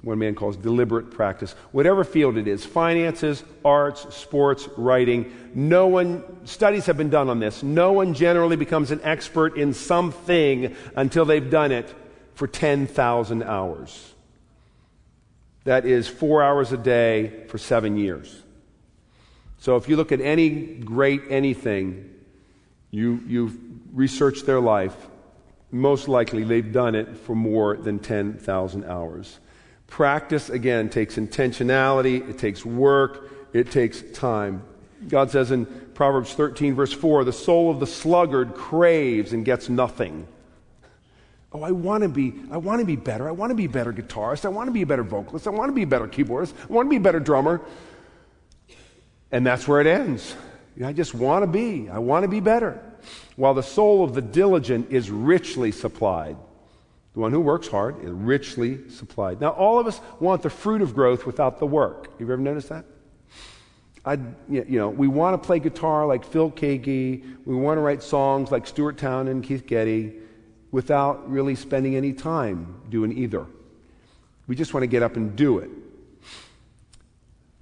[0.05, 1.53] one man calls deliberate practice.
[1.73, 7.39] Whatever field it is finances, arts, sports, writing no one, studies have been done on
[7.39, 7.63] this.
[7.63, 11.93] No one generally becomes an expert in something until they've done it
[12.35, 14.13] for 10,000 hours.
[15.63, 18.43] That is four hours a day for seven years.
[19.59, 22.11] So if you look at any great anything,
[22.91, 23.57] you, you've
[23.93, 24.95] researched their life,
[25.71, 29.39] most likely they've done it for more than 10,000 hours.
[29.87, 34.63] Practice, again, takes intentionality, it takes work, it takes time.
[35.09, 39.69] God says in Proverbs 13, verse 4, the soul of the sluggard craves and gets
[39.69, 40.27] nothing.
[41.53, 43.29] Oh, I want to be, I want to be better.
[43.29, 44.45] I want to be a better guitarist.
[44.45, 45.47] I want to be a better vocalist.
[45.47, 46.53] I want to be a better keyboardist.
[46.69, 47.61] I want to be a better drummer.
[49.31, 50.35] And that's where it ends.
[50.85, 51.89] I just want to be.
[51.89, 52.83] I want to be better.
[53.37, 56.37] While the soul of the diligent is richly supplied.
[57.15, 59.41] The one who works hard is richly supplied.
[59.41, 62.13] Now, all of us want the fruit of growth without the work.
[62.19, 62.85] You ever noticed that?
[64.05, 67.37] I, you know, we want to play guitar like Phil Keaggy.
[67.47, 70.15] We want to write songs like Stuart Townend Keith Getty
[70.73, 73.47] without really spending any time doing either.
[74.47, 75.71] We just want to get up and do it.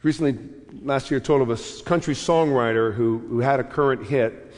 [0.03, 0.37] Recently,
[0.83, 4.53] last year, told of a country songwriter who, who had a current hit,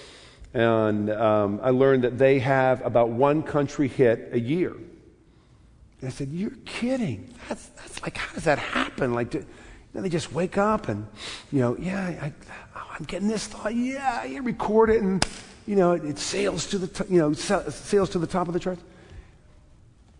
[0.54, 4.70] and um, I learned that they have about one country hit a year.
[4.70, 7.34] And I said, "You're kidding?
[7.48, 9.14] That's, that's like how does that happen?
[9.14, 9.44] Like, do,
[9.92, 11.06] they just wake up and,
[11.52, 12.30] you know, yeah,
[12.76, 13.74] I, am getting this thought.
[13.74, 15.26] Yeah, you record it, and
[15.66, 18.54] you know, it, it sails to the, t- you know, sails to the top of
[18.54, 18.82] the charts."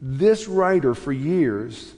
[0.00, 1.94] This writer, for years,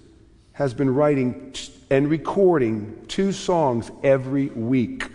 [0.53, 1.55] has been writing
[1.91, 5.07] and recording two songs every week.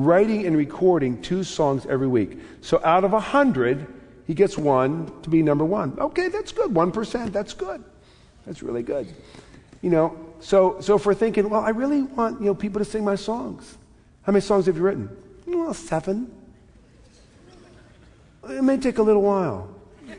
[0.00, 2.38] Writing and recording two songs every week.
[2.62, 3.86] So out of a hundred,
[4.26, 5.94] he gets one to be number one.
[5.98, 6.74] Okay, that's good.
[6.74, 7.84] One percent, that's good.
[8.46, 9.12] That's really good.
[9.82, 12.84] You know, so so if we're thinking, well, I really want you know people to
[12.86, 13.76] sing my songs.
[14.22, 15.14] How many songs have you written?
[15.46, 16.32] Well, seven.
[18.48, 19.68] It may take a little while.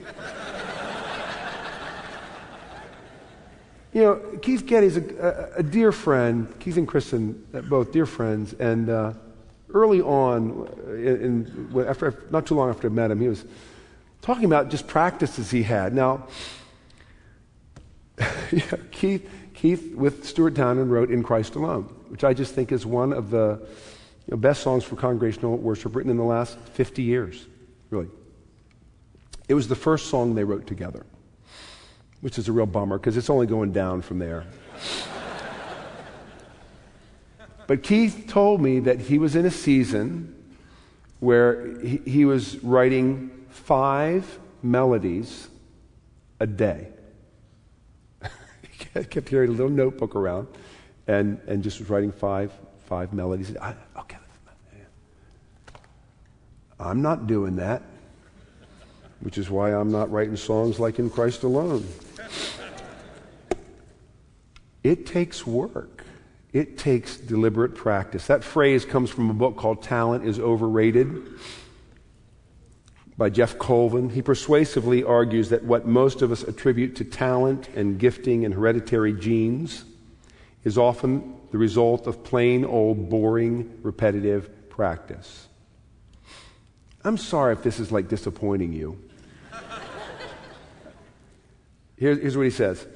[3.93, 6.47] You know, Keith Getty's a, a, a dear friend.
[6.61, 8.53] Keith and Kristyn, uh, both dear friends.
[8.53, 9.13] And uh,
[9.73, 13.45] early on, in, in, after, not too long after I met him, he was
[14.21, 15.93] talking about just practices he had.
[15.93, 16.27] Now,
[18.51, 22.85] yeah, Keith, Keith with Stuart Townend wrote In Christ Alone, which I just think is
[22.85, 23.59] one of the
[24.27, 27.47] you know, best songs for congregational worship written in the last 50 years,
[27.89, 28.09] really.
[29.47, 31.05] It was the first song they wrote together
[32.21, 34.45] which is a real bummer because it's only going down from there.
[37.71, 40.35] But Keith told me that he was in a season
[41.21, 45.47] where he, he was writing five melodies
[46.41, 46.89] a day.
[48.61, 50.49] he kept carrying a little notebook around
[51.07, 52.51] and, and just was writing five,
[52.87, 53.55] five melodies.
[53.55, 54.17] I, okay.
[56.77, 57.83] I'm not doing that,
[59.21, 61.87] which is why I'm not writing songs like In Christ Alone.
[64.83, 66.03] It takes work.
[66.53, 68.27] It takes deliberate practice.
[68.27, 71.23] That phrase comes from a book called Talent is Overrated
[73.17, 74.09] by Geoff Colvin.
[74.09, 79.13] He persuasively argues that what most of us attribute to talent and gifting and hereditary
[79.13, 79.85] genes
[80.63, 85.47] is often the result of plain old boring repetitive practice.
[87.03, 88.99] I'm sorry if this is like disappointing you.
[92.01, 92.87] Here's what he says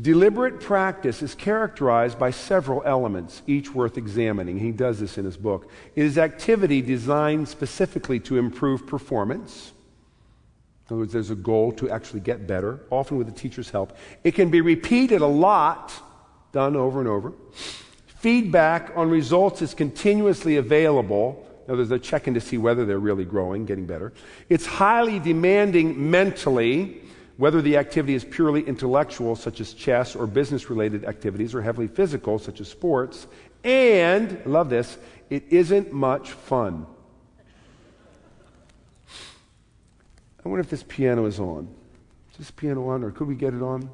[0.00, 4.58] Deliberate practice is characterized by several elements, each worth examining.
[4.58, 5.70] He does this in his book.
[5.94, 9.72] It is activity designed specifically to improve performance.
[10.88, 13.96] In other words, there's a goal to actually get better, often with the teacher's help.
[14.22, 15.92] It can be repeated a lot,
[16.52, 17.32] done over and over.
[18.06, 21.46] Feedback on results is continuously available.
[21.66, 24.12] There's a checking to see whether they're really growing, getting better.
[24.48, 27.00] It's highly demanding mentally
[27.36, 31.88] whether the activity is purely intellectual, such as chess, or business related activities, or heavily
[31.88, 33.26] physical, such as sports.
[33.64, 34.98] And, love this,
[35.30, 36.86] it isn't much fun.
[40.44, 41.68] I wonder if this piano is on.
[42.32, 43.88] Is this piano on, or could we get it on?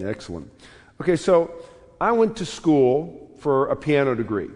[0.00, 0.50] Excellent.
[1.00, 1.52] Okay, so
[2.00, 4.48] I went to school for a piano degree.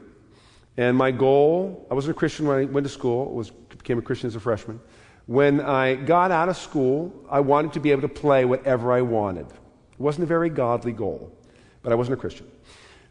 [0.79, 4.03] And my goal, I wasn't a Christian when I went to school, was became a
[4.03, 4.81] Christian as a freshman.
[5.27, 9.03] When I got out of school, I wanted to be able to play whatever I
[9.03, 9.47] wanted.
[9.47, 11.37] It wasn't a very godly goal,
[11.83, 12.51] but I wasn't a Christian.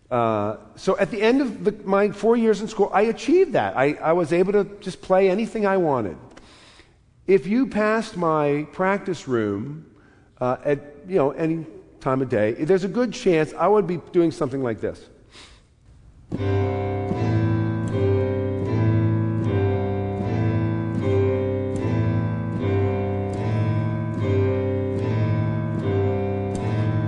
[0.09, 3.75] Uh, so at the end of the, my four years in school, I achieved that.
[3.75, 6.17] I, I was able to just play anything I wanted.
[7.27, 9.87] If you passed my practice room
[10.39, 11.65] uh, at you know any
[11.99, 15.09] time of day, there's a good chance I would be doing something like this.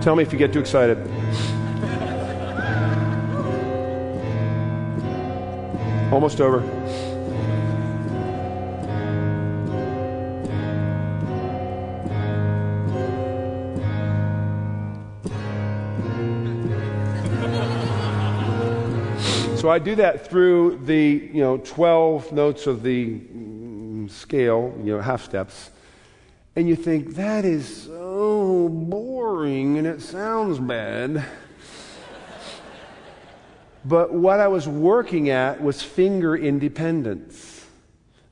[0.07, 0.97] Tell me if you get too excited.
[6.13, 6.61] Almost over.
[19.57, 24.95] So I do that through the you know 12 notes of the mm, scale, you
[24.95, 25.71] know, half steps.
[26.55, 28.16] And you think, that is so
[28.67, 31.23] boring and it sounds bad.
[33.85, 37.65] but what I was working at was finger independence.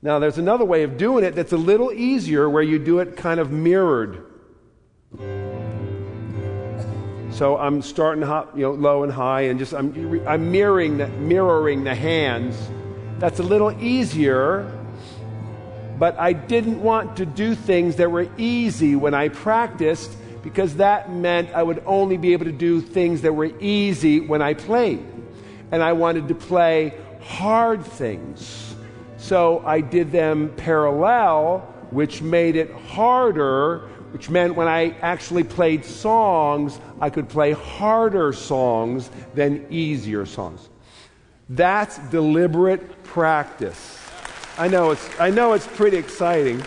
[0.02, 3.16] Now, there's another way of doing it that's a little easier where you do it
[3.16, 4.24] kind of mirrored.
[7.32, 11.08] So I'm starting high, you know, low and high, and just I'm, I'm mirroring the,
[11.08, 12.56] mirroring the hands.
[13.20, 14.72] That's a little easier,
[15.98, 20.12] but I didn't want to do things that were easy when I practiced
[20.44, 24.42] because that meant I would only be able to do things that were easy when
[24.42, 25.06] I played.
[25.72, 28.76] And I wanted to play hard things.
[29.18, 35.84] So I did them parallel, which made it harder which meant when I actually played
[35.84, 40.70] songs, I could play harder songs than easier songs.
[41.50, 44.05] That's deliberate practice.
[44.58, 46.64] I know it's, I know it's pretty exciting.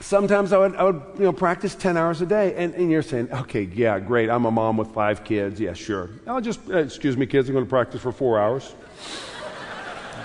[0.00, 2.54] Sometimes I would, I would you know, practice 10 hours a day.
[2.54, 4.30] And, and you're saying, okay, yeah, great.
[4.30, 5.60] I'm a mom with five kids.
[5.60, 6.08] Yeah, sure.
[6.26, 8.74] I'll just, uh, excuse me, kids, I'm going to practice for four hours.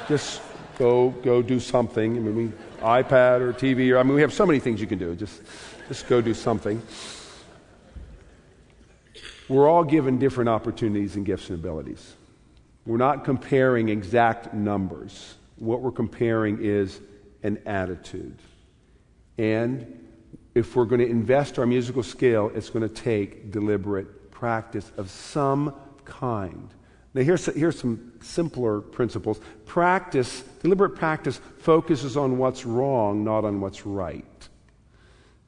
[0.07, 0.41] just
[0.79, 2.15] go, go do something.
[2.15, 4.87] I mean, we, iPad or TV, or I mean, we have so many things you
[4.87, 5.13] can do.
[5.13, 5.41] Just,
[5.89, 6.81] just go do something.
[9.49, 12.15] We're all given different opportunities and gifts and abilities.
[12.85, 15.35] We're not comparing exact numbers.
[15.57, 16.99] What we're comparing is
[17.43, 18.37] an attitude.
[19.37, 20.07] And
[20.55, 25.09] if we're going to invest our musical skill, it's going to take deliberate practice of
[25.09, 25.73] some
[26.05, 26.69] kind.
[27.13, 29.39] Now, here's, here's some simpler principles.
[29.65, 34.25] Practice, deliberate practice, focuses on what's wrong, not on what's right.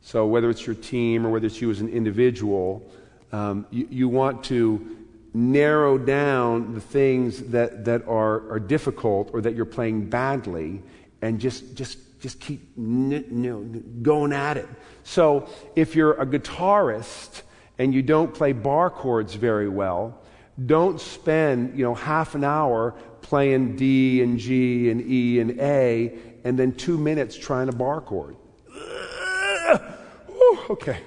[0.01, 2.87] So, whether it's your team or whether it's you as an individual,
[3.31, 5.04] um, you, you, want to
[5.35, 10.81] narrow down the things that, that are, are difficult or that you're playing badly
[11.21, 14.69] and just, just, just keep going at it.
[15.03, 17.41] So, if you're a guitarist
[17.77, 20.21] and you don't play bar chords very well,
[20.65, 26.17] don't spend, you know, half an hour playing D and G and E and A
[26.45, 28.37] and then two minutes trying a bar chord.
[30.69, 30.99] okay.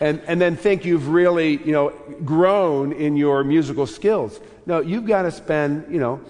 [0.00, 1.90] And, and then think you've really, you know,
[2.24, 4.40] grown in your musical skills.
[4.66, 6.20] No, you've got to spend, you know,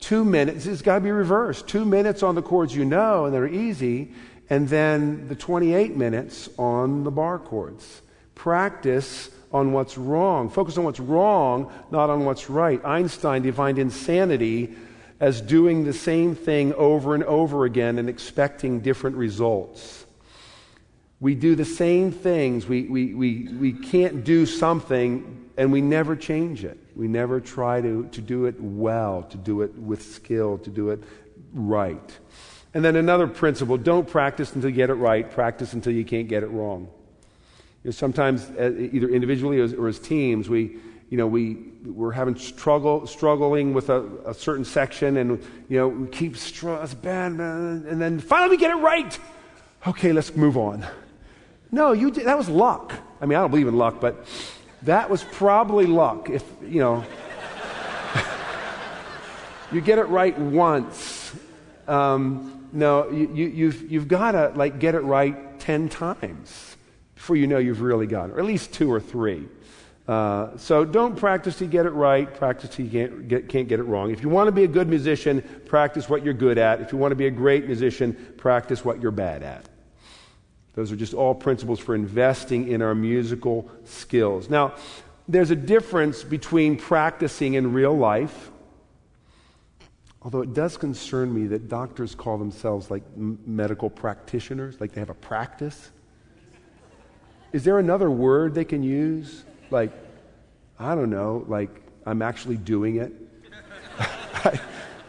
[0.00, 0.66] two minutes.
[0.66, 1.68] It's got to be reversed.
[1.68, 4.10] Two minutes on the chords you know and that are easy,
[4.50, 8.02] and then the 28 minutes on the bar chords.
[8.34, 10.48] Practice on what's wrong.
[10.48, 12.84] Focus on what's wrong, not on what's right.
[12.84, 14.74] Einstein defined insanity
[15.20, 20.01] as doing the same thing over and over again and expecting different results.
[21.22, 22.66] We do the same things.
[22.66, 26.76] We, we, we, we can't do something and we never change it.
[26.96, 30.90] We never try to, to do it well, to do it with skill, to do
[30.90, 31.00] it
[31.54, 32.18] right.
[32.74, 36.26] And then another principle don't practice until you get it right, practice until you can't
[36.26, 36.88] get it wrong.
[37.84, 40.76] You know, sometimes, uh, either individually or as, or as, teams, we,
[41.08, 41.54] you know, we,
[41.84, 46.82] we're having struggle, struggling with a, a certain section, and you know, we keep struggling,
[46.82, 49.16] it's bad, and then finally we get it right.
[49.86, 50.84] Okay, let's move on.
[51.74, 52.92] No, you did, that was luck.
[53.20, 54.26] I mean, I don't believe in luck, but
[54.82, 56.28] that was probably luck.
[56.28, 57.04] If you know,
[59.72, 61.34] you get it right once.
[61.88, 66.76] Um, no, you, you, you've, you've got to like get it right 10 times
[67.14, 69.48] before you know you've really got it, or at least two or three.
[70.06, 73.84] Uh, so don't practice to get it right, practice to can't get, can't get it
[73.84, 74.10] wrong.
[74.10, 76.80] If you want to be a good musician, practice what you're good at.
[76.80, 79.68] If you want to be a great musician, practice what you're bad at.
[80.74, 84.48] Those are just all principles for investing in our musical skills.
[84.48, 84.74] Now,
[85.28, 88.50] there's a difference between practicing in real life,
[90.22, 95.00] although it does concern me that doctors call themselves like m- medical practitioners, like they
[95.00, 95.90] have a practice.
[97.52, 99.44] Is there another word they can use?
[99.70, 99.92] Like,
[100.78, 101.70] I don't know, like
[102.06, 103.12] I'm actually doing it?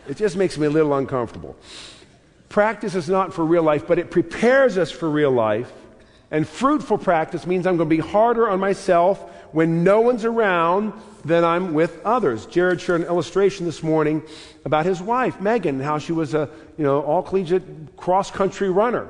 [0.08, 1.56] it just makes me a little uncomfortable.
[2.54, 5.72] Practice is not for real life, but it prepares us for real life.
[6.30, 9.20] And fruitful practice means I'm going to be harder on myself
[9.54, 10.94] when no one's around
[11.26, 12.46] than I'm with others.
[12.46, 14.22] Jared shared an illustration this morning
[14.66, 16.48] about his wife, Megan, how she was a
[16.78, 19.10] you know, all collegiate cross country runner.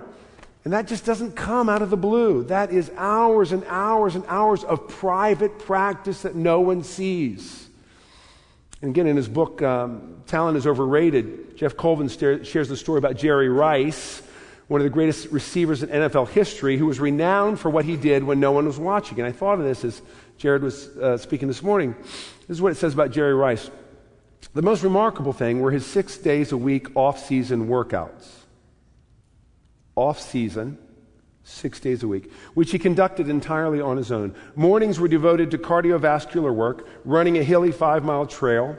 [0.63, 2.45] And that just doesn't come out of the blue.
[2.45, 7.67] That is hours and hours and hours of private practice that no one sees.
[8.81, 13.15] And again, in his book, um, Talent is Overrated, Geoff Colvin shares the story about
[13.15, 14.21] Jerry Rice,
[14.67, 18.23] one of the greatest receivers in NFL history, who was renowned for what he did
[18.23, 19.19] when no one was watching.
[19.19, 20.01] And I thought of this as
[20.37, 21.95] Jared was uh, speaking this morning.
[22.47, 23.69] This is what it says about Jerry Rice.
[24.53, 28.29] The most remarkable thing were his six days a week off season workouts.
[29.95, 30.77] Off season
[31.43, 34.33] six days a week, which he conducted entirely on his own.
[34.55, 38.77] Mornings were devoted to cardiovascular work, running a hilly five mile trail.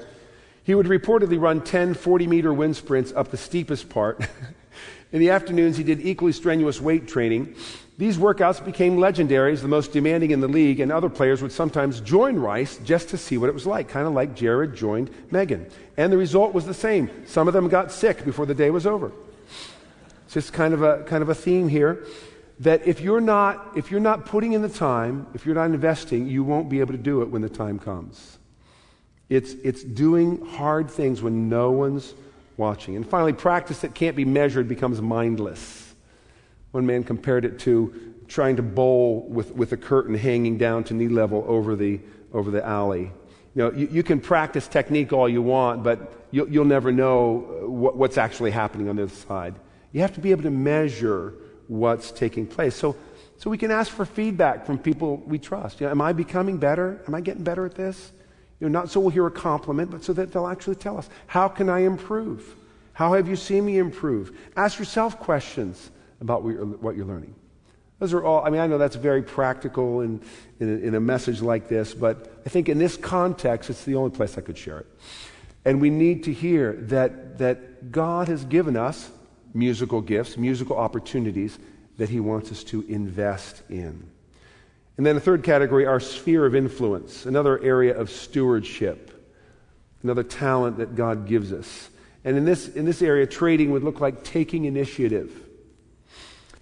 [0.65, 4.27] He would reportedly run 10 40 meter wind sprints up the steepest part.
[5.13, 7.55] In the afternoons, he did equally strenuous weight training.
[7.99, 11.53] These workouts became legendary as the most demanding in the league, and other players would
[11.53, 15.11] sometimes join Rice just to see what it was like, kind of like Jared joined
[15.31, 15.71] Megan.
[15.97, 17.09] And the result was the same.
[17.27, 19.13] Some of them got sick before the day was over.
[20.25, 22.05] It's just kind of a, kind of a theme here
[22.59, 26.29] that if you're not if you're not putting in the time if you're not investing
[26.29, 28.39] you won't be able to do it when the time comes
[29.29, 32.15] it's it's doing hard things when no one's
[32.57, 35.95] watching and finally practice that can't be measured becomes mindless
[36.71, 40.95] one man compared it to trying to bowl with, with a curtain hanging down to
[40.95, 42.01] knee level over the
[42.33, 43.11] over the alley
[43.55, 47.67] you know you, you can practice technique all you want but you'll, you'll never know
[47.67, 49.55] what, what's actually happening on the other side
[49.95, 51.35] you have to be able to measure
[51.69, 52.75] what's taking place.
[52.75, 52.97] So,
[53.39, 55.81] so we can ask for feedback from people we trust.
[55.81, 57.01] You know, am I becoming better?
[57.07, 58.13] Am I getting better at this?
[58.65, 61.11] You know, not so we'll hear a compliment, but so that they'll actually tell us,
[61.27, 62.55] how can I improve?
[62.95, 64.35] How have you seen me improve?
[64.57, 65.91] Ask yourself questions
[66.23, 67.35] about what you're, learning.
[67.99, 70.23] Those are all, I mean, I know that's very practical in,
[70.61, 73.97] in a, in a message like this, but I think in this context, it's the
[73.97, 74.87] only place I could share it.
[75.67, 79.11] And we need to hear that, that God has given us
[79.53, 81.59] musical gifts, musical opportunities
[81.99, 84.09] that he wants us to invest in.
[84.97, 89.11] And then the third category, our sphere of influence, another area of stewardship,
[90.03, 91.91] another talent that God gives us.
[92.25, 95.33] And in this, in this area, trading would look like taking initiative.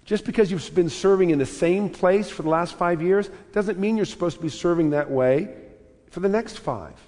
[0.05, 3.79] Just because you've been serving in the same place for the last five years doesn't
[3.79, 5.55] mean you're supposed to be serving that way
[6.09, 6.99] for the next five.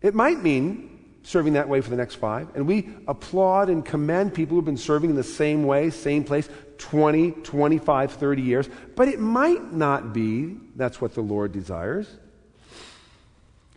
[0.00, 2.48] It might mean serving that way for the next five.
[2.54, 6.48] And we applaud and commend people who've been serving in the same way, same place,
[6.78, 8.68] 20, 25, 30 years.
[8.96, 12.08] But it might not be that's what the Lord desires.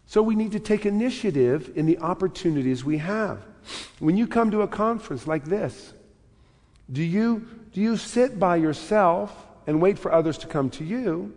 [0.07, 3.43] So we need to take initiative in the opportunities we have.
[3.99, 5.93] When you come to a conference like this,
[6.91, 11.33] do you, do you sit by yourself and wait for others to come to you?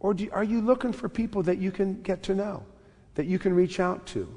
[0.00, 2.64] Or do, are you looking for people that you can get to know,
[3.14, 4.28] that you can reach out to?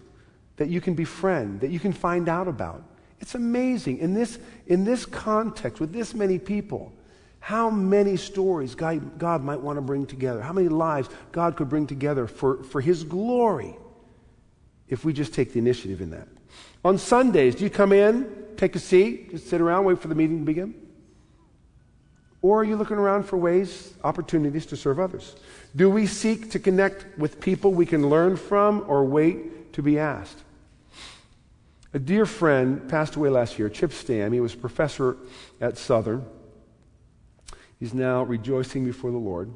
[0.61, 2.83] That you can befriend, that you can find out about.
[3.19, 3.97] It's amazing.
[3.97, 4.37] In this,
[4.67, 6.93] in this context, with this many people,
[7.39, 11.67] how many stories God, God might want to bring together, how many lives God could
[11.67, 13.75] bring together for, for His glory
[14.87, 16.27] if we just take the initiative in that.
[16.85, 20.15] On Sundays, do you come in, take a seat, just sit around, wait for the
[20.15, 20.75] meeting to begin?
[22.43, 25.35] Or are you looking around for ways, opportunities to serve others?
[25.75, 29.97] Do we seek to connect with people we can learn from or wait to be
[29.97, 30.37] asked?
[31.93, 34.31] A dear friend passed away last year, Chip Stam.
[34.31, 35.17] He was a professor
[35.59, 36.25] at Southern.
[37.79, 39.51] He's now rejoicing before the Lord.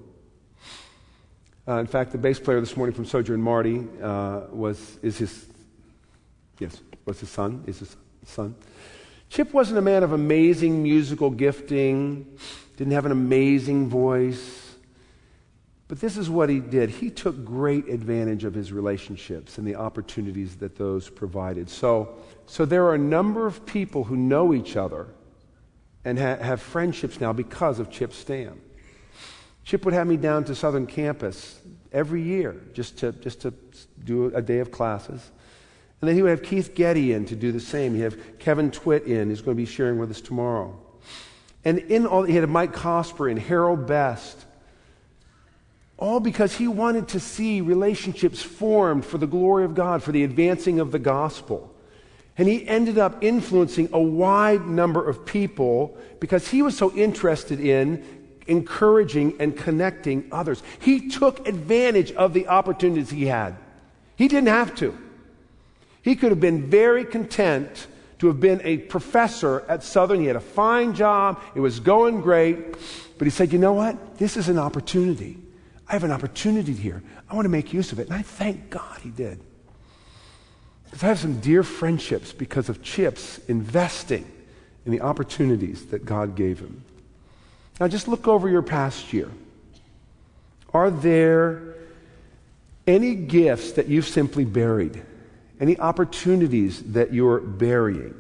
[1.67, 5.45] Uh, in fact, the bass player this morning from Sojourn Marty uh, was is his
[6.59, 8.55] yes was his son is his son.
[9.29, 12.37] Chip wasn't a man of amazing musical gifting,
[12.77, 14.64] didn't have an amazing voice.
[15.87, 16.89] But this is what he did.
[16.89, 21.69] He took great advantage of his relationships and the opportunities that those provided.
[21.69, 22.15] So,
[22.47, 25.07] so there are a number of people who know each other
[26.03, 28.59] and ha- have friendships now because of Chip Stam.
[29.63, 31.59] Chip would have me down to Southern Campus
[31.91, 33.53] every year just to, just to
[34.03, 35.31] do a day of classes.
[36.01, 37.95] And then he would have Keith Getty in to do the same.
[37.95, 40.79] He'd have Kevin Twit in, who's going to be sharing with us tomorrow.
[41.63, 44.44] And in all, he had Mike Cosper and Harold Best.
[45.97, 50.23] All because he wanted to see relationships formed for the glory of God, for the
[50.23, 51.73] advancing of the gospel.
[52.37, 57.61] And he ended up influencing a wide number of people because he was so interested
[57.61, 58.03] in
[58.47, 60.61] encouraging and connecting others.
[60.79, 63.55] He took advantage of the opportunities he had.
[64.17, 64.97] He didn't have to.
[66.01, 67.87] He could have been very content
[68.19, 70.19] to have been a professor at Southern.
[70.19, 72.57] He had a fine job, it was going great.
[73.17, 74.17] But he said, You know what?
[74.17, 75.37] This is an opportunity.
[75.87, 77.03] I have an opportunity here.
[77.29, 78.07] I want to make use of it.
[78.07, 79.39] And I thank God he did.
[80.85, 84.25] Because I have some dear friendships because of Chip's investing
[84.85, 86.83] in the opportunities that God gave him.
[87.79, 89.29] Now just look over your past year.
[90.73, 91.75] Are there
[92.87, 95.03] any gifts that you've simply buried?
[95.59, 98.13] Any opportunities that you're burying?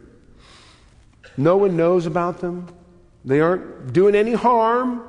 [1.37, 2.67] No one knows about them.
[3.25, 5.03] They aren't doing any harm,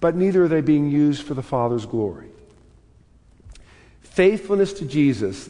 [0.00, 2.28] but neither are they being used for the Father's glory.
[4.00, 5.48] Faithfulness to Jesus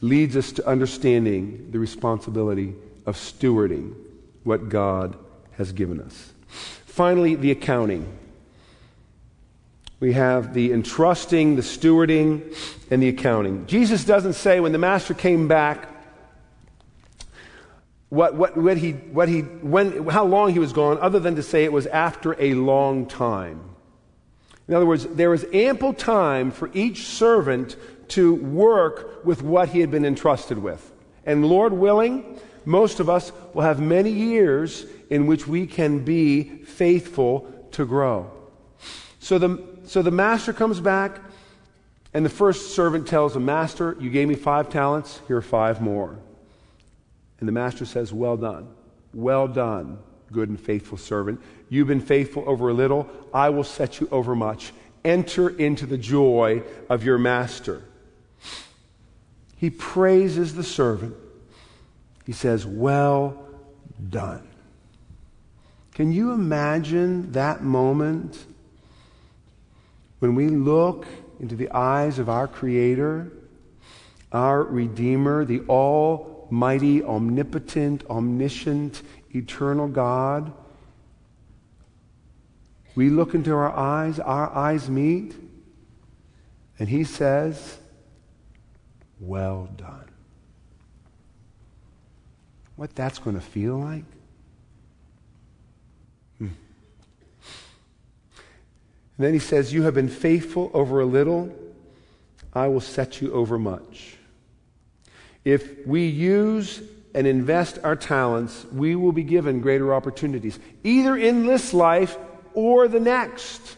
[0.00, 2.74] leads us to understanding the responsibility
[3.06, 3.94] of stewarding
[4.42, 5.16] what God
[5.52, 6.32] has given us.
[6.86, 8.06] Finally, the accounting.
[10.00, 12.54] We have the entrusting, the stewarding,
[12.90, 13.66] and the accounting.
[13.66, 15.88] Jesus doesn't say when the master came back
[18.10, 21.42] what, what, what he, what he, when, how long he was gone, other than to
[21.42, 23.73] say it was after a long time.
[24.66, 27.76] In other words, there was ample time for each servant
[28.08, 30.92] to work with what he had been entrusted with.
[31.26, 36.44] And Lord willing, most of us will have many years in which we can be
[36.64, 38.30] faithful to grow.
[39.20, 41.20] So the, so the master comes back,
[42.12, 45.80] and the first servant tells the master, You gave me five talents, here are five
[45.80, 46.18] more.
[47.40, 48.68] And the master says, Well done.
[49.12, 49.98] Well done,
[50.34, 51.40] good and faithful servant.
[51.70, 54.72] You've been faithful over a little, I will set you over much.
[55.04, 57.82] Enter into the joy of your master.
[59.56, 61.14] He praises the servant.
[62.26, 63.46] He says, Well
[64.10, 64.46] done.
[65.94, 68.44] Can you imagine that moment
[70.18, 71.06] when we look
[71.38, 73.30] into the eyes of our Creator,
[74.32, 79.02] our Redeemer, the Almighty, omnipotent, omniscient,
[79.34, 80.52] eternal God?
[82.94, 85.34] We look into our eyes, our eyes meet,
[86.78, 87.78] and He says,
[89.20, 90.08] Well done.
[92.76, 94.04] What that's going to feel like?
[99.16, 101.54] And then he says, You have been faithful over a little,
[102.52, 104.16] I will set you over much.
[105.44, 106.82] If we use
[107.14, 112.18] and invest our talents, we will be given greater opportunities, either in this life
[112.54, 113.76] or the next.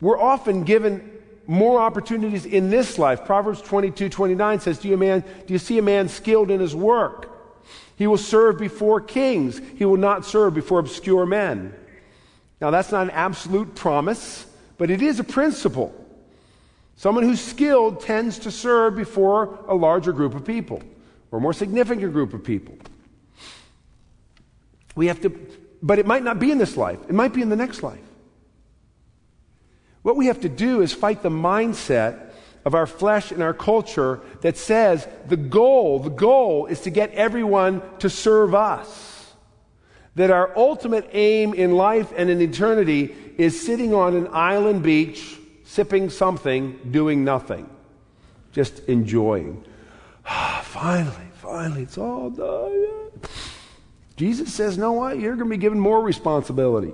[0.00, 1.10] We're often given
[1.46, 3.24] more opportunities in this life.
[3.24, 6.76] Proverbs 22 29 says, do you, man, do you see a man skilled in his
[6.76, 7.30] work?
[7.96, 11.74] He will serve before kings, he will not serve before obscure men.
[12.60, 14.46] Now, that's not an absolute promise,
[14.78, 15.94] but it is a principle.
[16.96, 20.82] Someone who's skilled tends to serve before a larger group of people
[21.34, 22.76] or a more significant group of people.
[24.94, 25.30] We have to,
[25.82, 27.98] but it might not be in this life, it might be in the next life.
[30.02, 32.30] What we have to do is fight the mindset
[32.64, 37.10] of our flesh and our culture that says the goal, the goal is to get
[37.14, 39.34] everyone to serve us
[40.14, 45.36] that our ultimate aim in life and in eternity is sitting on an island beach,
[45.64, 47.68] sipping something, doing nothing,
[48.52, 49.64] just enjoying.
[50.62, 53.10] finally, finally, it's all done.
[54.16, 55.18] Jesus says, "No, what?
[55.18, 56.92] You're going to be given more responsibility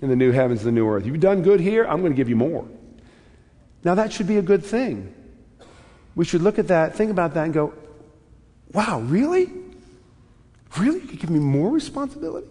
[0.00, 1.06] in the new heavens, the new earth.
[1.06, 1.84] You've done good here.
[1.84, 2.66] I'm going to give you more."
[3.84, 5.14] Now that should be a good thing.
[6.14, 7.74] We should look at that, think about that, and go,
[8.72, 9.50] "Wow, really?"
[10.78, 11.00] Really?
[11.00, 12.46] You could give me more responsibility?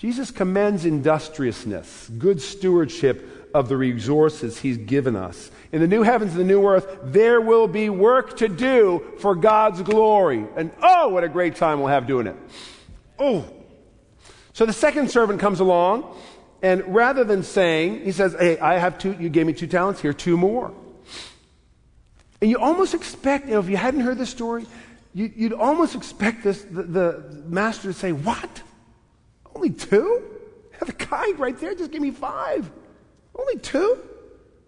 [0.00, 5.50] Jesus commends industriousness, good stewardship of the resources he's given us.
[5.72, 9.34] In the new heavens and the new earth, there will be work to do for
[9.34, 10.46] God's glory.
[10.56, 12.36] And oh, what a great time we'll have doing it.
[13.18, 13.44] Oh.
[14.54, 16.16] So the second servant comes along,
[16.62, 20.00] and rather than saying, he says, Hey, I have two, you gave me two talents,
[20.00, 20.72] here, two more.
[22.40, 24.64] And you almost expect, you know, if you hadn't heard this story,
[25.12, 28.62] you, would almost expect this, the, the master to say, What?
[29.54, 30.22] Only two?
[30.84, 32.70] The guide right there just give me five.
[33.38, 33.98] Only two?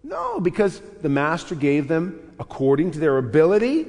[0.03, 3.87] No, because the master gave them according to their ability,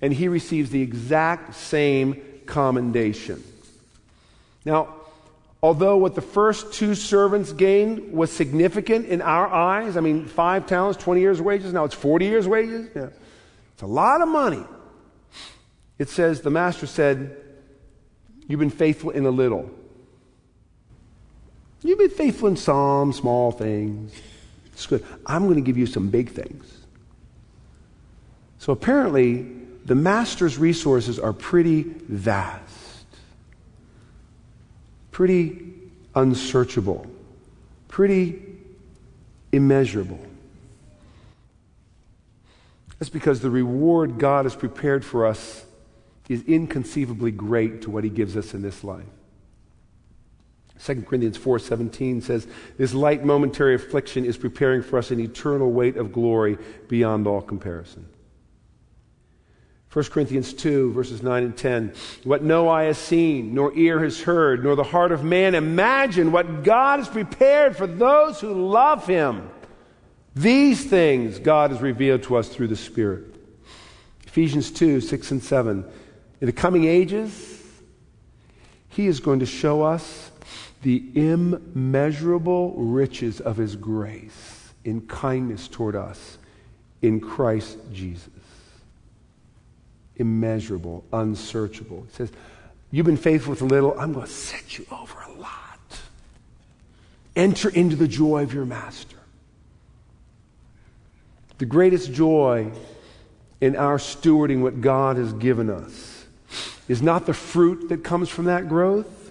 [0.00, 3.42] and he receives the exact same commendation.
[4.64, 4.94] Now,
[5.62, 10.66] although what the first two servants gained was significant in our eyes, I mean, five
[10.66, 12.88] talents, 20 years' wages, now it's 40 years' wages.
[12.94, 13.08] Yeah.
[13.74, 14.64] It's a lot of money.
[15.98, 17.36] It says, the master said,
[18.48, 19.70] You've been faithful in a little.
[21.82, 24.12] You've been faithful in some small things.
[24.72, 25.04] It's good.
[25.26, 26.78] I'm going to give you some big things.
[28.58, 29.42] So apparently,
[29.84, 33.06] the master's resources are pretty vast,
[35.10, 35.72] pretty
[36.14, 37.06] unsearchable,
[37.88, 38.40] pretty
[39.50, 40.20] immeasurable.
[42.98, 45.64] That's because the reward God has prepared for us
[46.28, 49.04] is inconceivably great to what he gives us in this life.
[50.84, 55.96] 2 Corinthians 4:17 says, "This light momentary affliction is preparing for us an eternal weight
[55.96, 56.58] of glory
[56.88, 58.06] beyond all comparison."
[59.88, 61.92] 1 Corinthians 2, verses 9 and 10.
[62.24, 66.32] What no eye has seen, nor ear has heard, nor the heart of man imagined
[66.32, 69.50] what God has prepared for those who love him.
[70.34, 73.36] These things God has revealed to us through the Spirit.
[74.26, 75.84] Ephesians 2, 6 and 7.
[76.40, 77.62] In the coming ages,
[78.88, 80.31] he is going to show us
[80.82, 86.38] the immeasurable riches of his grace in kindness toward us
[87.00, 88.28] in Christ Jesus.
[90.16, 92.04] Immeasurable, unsearchable.
[92.08, 92.32] He says,
[92.90, 95.78] You've been faithful with a little, I'm going to set you over a lot.
[97.34, 99.16] Enter into the joy of your master.
[101.56, 102.70] The greatest joy
[103.62, 106.26] in our stewarding what God has given us
[106.88, 109.21] is not the fruit that comes from that growth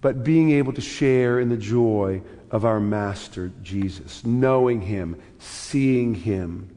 [0.00, 6.14] but being able to share in the joy of our Master Jesus, knowing Him, seeing
[6.14, 6.70] Him,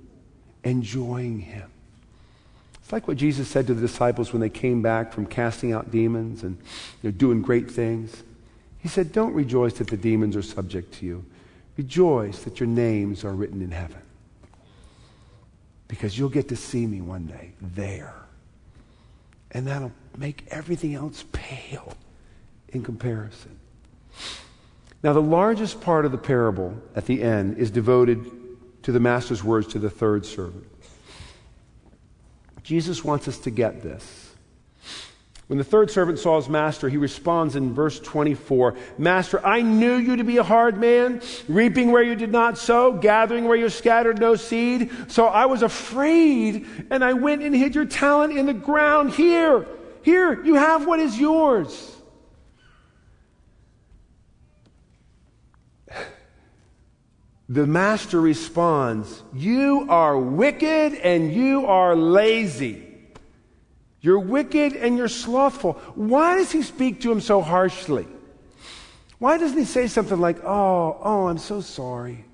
[0.63, 1.69] enjoying Him.
[2.81, 5.89] It's like what Jesus said to the disciples when they came back from casting out
[5.89, 6.57] demons and
[7.17, 8.23] doing great things.
[8.79, 11.25] He said, Don't rejoice that the demons are subject to you.
[11.77, 14.01] Rejoice that your names are written in heaven.
[15.87, 18.13] Because you'll get to see me one day there.
[19.51, 21.95] And that'll make everything else pale
[22.73, 23.57] in comparison.
[25.03, 28.25] Now, the largest part of the parable at the end is devoted
[28.83, 30.65] to the master's words to the third servant.
[32.63, 34.23] Jesus wants us to get this.
[35.47, 39.95] When the third servant saw his master, he responds in verse 24 Master, I knew
[39.95, 43.67] you to be a hard man, reaping where you did not sow, gathering where you
[43.67, 44.89] scattered no seed.
[45.09, 49.11] So I was afraid, and I went and hid your talent in the ground.
[49.11, 49.67] Here,
[50.01, 51.92] here, you have what is yours.
[57.49, 62.83] The master responds, You are wicked and you are lazy.
[64.01, 65.73] You're wicked and you're slothful.
[65.95, 68.07] Why does he speak to him so harshly?
[69.19, 72.25] Why doesn't he say something like, Oh, oh, I'm so sorry.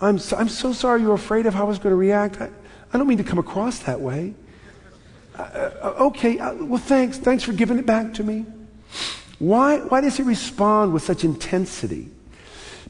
[0.00, 2.40] I'm so, I'm so sorry you're afraid of how I was going to react.
[2.40, 2.50] I,
[2.92, 4.34] I don't mean to come across that way.
[5.36, 7.18] Uh, uh, okay, uh, well, thanks.
[7.18, 8.46] Thanks for giving it back to me.
[9.38, 12.10] Why, why does he respond with such intensity?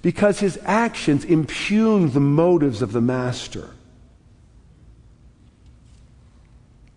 [0.02, 3.70] Because his actions impugn the motives of the master.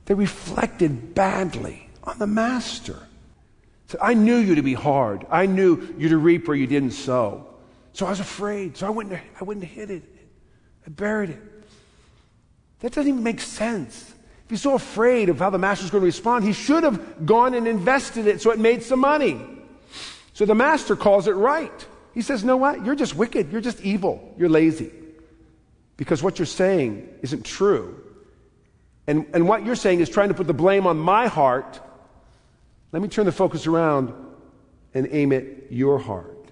[0.05, 2.99] They reflected badly on the master.
[3.87, 5.25] So I knew you to be hard.
[5.29, 7.45] I knew you to reap where you didn't sow.
[7.93, 8.77] So I was afraid.
[8.77, 10.03] So I wouldn't, I wouldn't hit it.
[10.85, 11.41] I buried it.
[12.79, 14.09] That doesn't even make sense.
[14.45, 17.53] If he's so afraid of how the master's going to respond, he should have gone
[17.53, 19.39] and invested it so it made some money.
[20.33, 21.87] So the master calls it right.
[22.13, 22.85] He says, "No, what?
[22.85, 23.51] You're just wicked.
[23.51, 24.33] You're just evil.
[24.37, 24.91] You're lazy.
[25.97, 28.01] Because what you're saying isn't true.
[29.07, 31.79] And, and what you're saying is trying to put the blame on my heart.
[32.91, 34.13] Let me turn the focus around
[34.93, 36.49] and aim at your heart.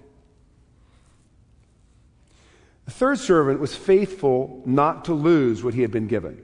[2.84, 6.42] The third servant was faithful not to lose what he had been given.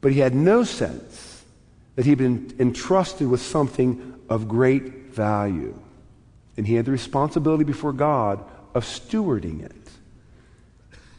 [0.00, 1.44] But he had no sense
[1.96, 5.76] that he'd been entrusted with something of great value
[6.58, 8.44] and he had the responsibility before God
[8.74, 9.72] of stewarding it.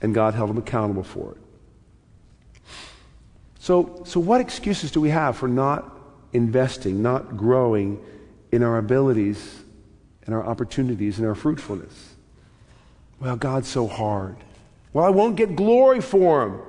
[0.01, 1.37] And God held him accountable for it.
[3.57, 5.97] So, so what excuses do we have for not
[6.33, 8.03] investing, not growing
[8.51, 9.61] in our abilities
[10.25, 12.15] and our opportunities and our fruitfulness?
[13.21, 14.35] Well, God's so hard.
[14.91, 16.59] Well, I won't get glory for him.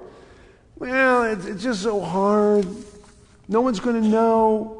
[0.77, 2.67] Well, it's, it's just so hard.
[3.49, 4.80] No one's going to know.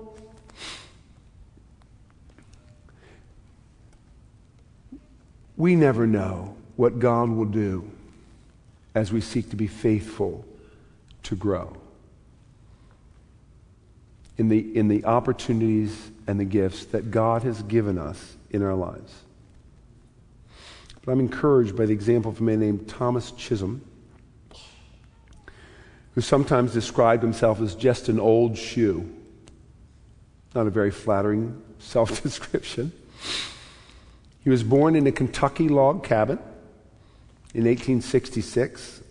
[5.61, 7.91] We never know what God will do
[8.95, 10.43] as we seek to be faithful
[11.25, 11.77] to grow
[14.39, 18.75] in the, in the opportunities and the gifts that God has given us in our
[18.75, 19.13] lives.
[21.05, 23.83] But I'm encouraged by the example of a man named Thomas Chisholm,
[26.15, 29.15] who sometimes described himself as just an old shoe.
[30.55, 32.93] Not a very flattering self description.
[34.43, 36.39] He was born in a Kentucky log cabin
[37.55, 39.03] in 1866.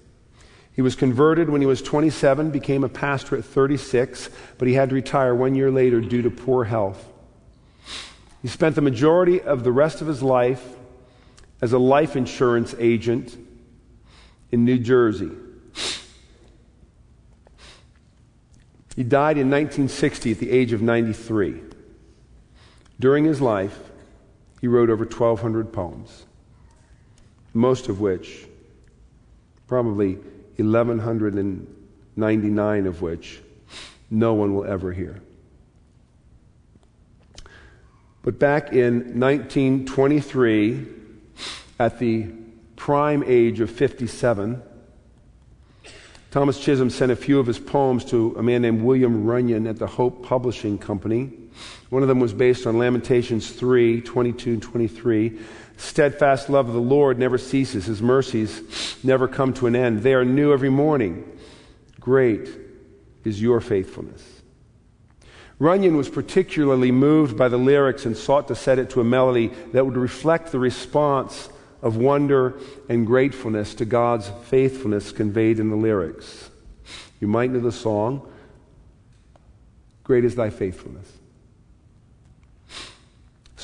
[0.74, 4.90] He was converted when he was 27, became a pastor at 36, but he had
[4.90, 7.06] to retire one year later due to poor health.
[8.42, 10.66] He spent the majority of the rest of his life
[11.62, 13.38] as a life insurance agent
[14.52, 15.32] in New Jersey.
[18.96, 21.62] He died in 1960 at the age of 93.
[23.00, 23.78] During his life,
[24.62, 26.26] he wrote over 1,200 poems,
[27.54, 28.48] most of which,
[29.68, 30.16] probably
[30.58, 33.42] 1,199 of which,
[34.10, 35.22] no one will ever hear.
[38.22, 40.88] But back in 1923,
[41.80, 42.28] at the
[42.76, 44.62] prime age of 57,
[46.32, 49.80] Thomas Chisholm sent a few of his poems to a man named William Runyan at
[49.80, 51.32] the Hope Publishing Company.
[51.90, 55.40] One of them was based on Lamentations 3 22 and 23.
[55.78, 60.04] Steadfast love of the Lord never ceases, his mercies never come to an end.
[60.04, 61.26] They are new every morning.
[62.00, 62.50] Great
[63.24, 64.42] is your faithfulness.
[65.60, 69.48] Runyan was particularly moved by the lyrics and sought to set it to a melody
[69.74, 71.50] that would reflect the response
[71.82, 76.50] of wonder and gratefulness to God's faithfulness conveyed in the lyrics.
[77.20, 78.30] You might know the song,
[80.04, 81.19] Great is Thy Faithfulness.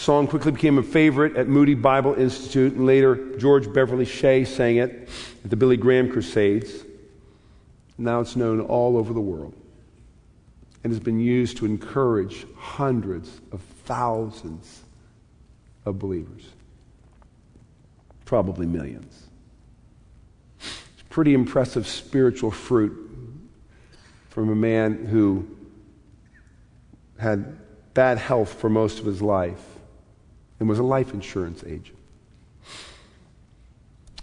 [0.05, 4.75] Song quickly became a favorite at Moody Bible Institute, and later George Beverly Shea sang
[4.75, 5.09] it
[5.43, 6.85] at the Billy Graham Crusades.
[7.97, 9.55] Now it's known all over the world
[10.83, 14.83] and has been used to encourage hundreds of thousands
[15.85, 16.49] of believers
[18.25, 19.23] probably millions.
[20.59, 22.95] It's pretty impressive spiritual fruit
[24.29, 25.47] from a man who
[27.17, 27.57] had
[27.95, 29.74] bad health for most of his life
[30.59, 31.97] and was a life insurance agent.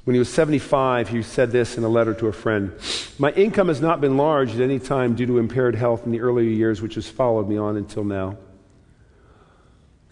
[0.05, 2.72] When he was 75, he said this in a letter to a friend
[3.18, 6.20] My income has not been large at any time due to impaired health in the
[6.20, 8.37] earlier years, which has followed me on until now.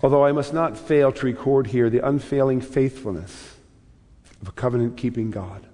[0.02, 3.56] Although I must not fail to record here the unfailing faithfulness
[4.40, 5.66] of a covenant keeping God.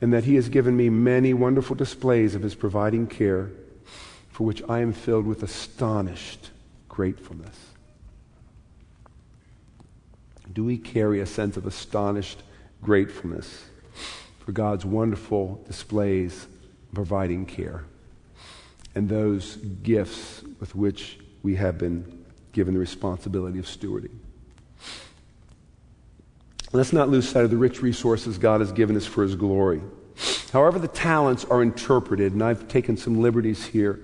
[0.00, 3.50] And that He has given me many wonderful displays of His providing care,
[4.30, 6.50] for which I am filled with astonished
[6.88, 7.75] gratefulness.
[10.52, 12.42] Do we carry a sense of astonished
[12.82, 13.64] gratefulness
[14.38, 17.84] for God's wonderful displays of providing care
[18.94, 24.18] and those gifts with which we have been given the responsibility of stewarding?
[26.72, 29.80] Let's not lose sight of the rich resources God has given us for His glory.
[30.52, 34.00] However, the talents are interpreted, and I've taken some liberties here,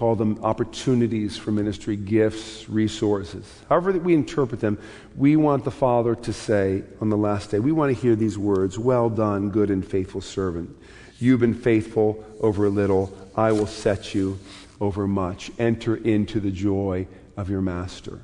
[0.00, 3.44] call them opportunities for ministry, gifts, resources.
[3.68, 4.78] However, that we interpret them,
[5.14, 8.38] we want the Father to say on the last day, we want to hear these
[8.38, 10.74] words Well done, good and faithful servant.
[11.18, 14.38] You've been faithful over a little, I will set you
[14.80, 15.50] over much.
[15.58, 18.22] Enter into the joy of your master.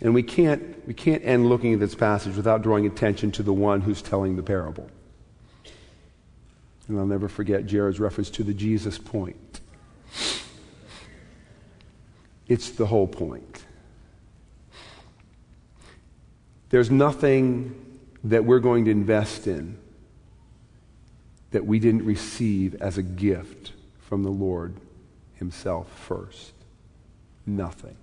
[0.00, 3.52] And we can't, we can't end looking at this passage without drawing attention to the
[3.52, 4.90] one who's telling the parable.
[6.90, 9.60] And I'll never forget Jared's reference to the Jesus point.
[12.48, 13.64] It's the whole point.
[16.68, 17.74] There's nothing
[18.24, 19.78] that we're going to invest in
[21.52, 24.74] that we didn't receive as a gift from the Lord
[25.36, 26.52] Himself first.
[27.46, 27.96] Nothing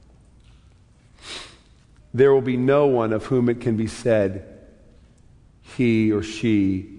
[2.18, 4.60] there will be no one of whom it can be said,
[5.62, 6.97] he or she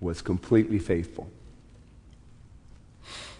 [0.00, 1.30] was completely faithful.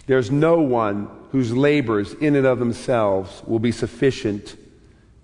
[0.07, 4.57] There's no one whose labors in and of themselves will be sufficient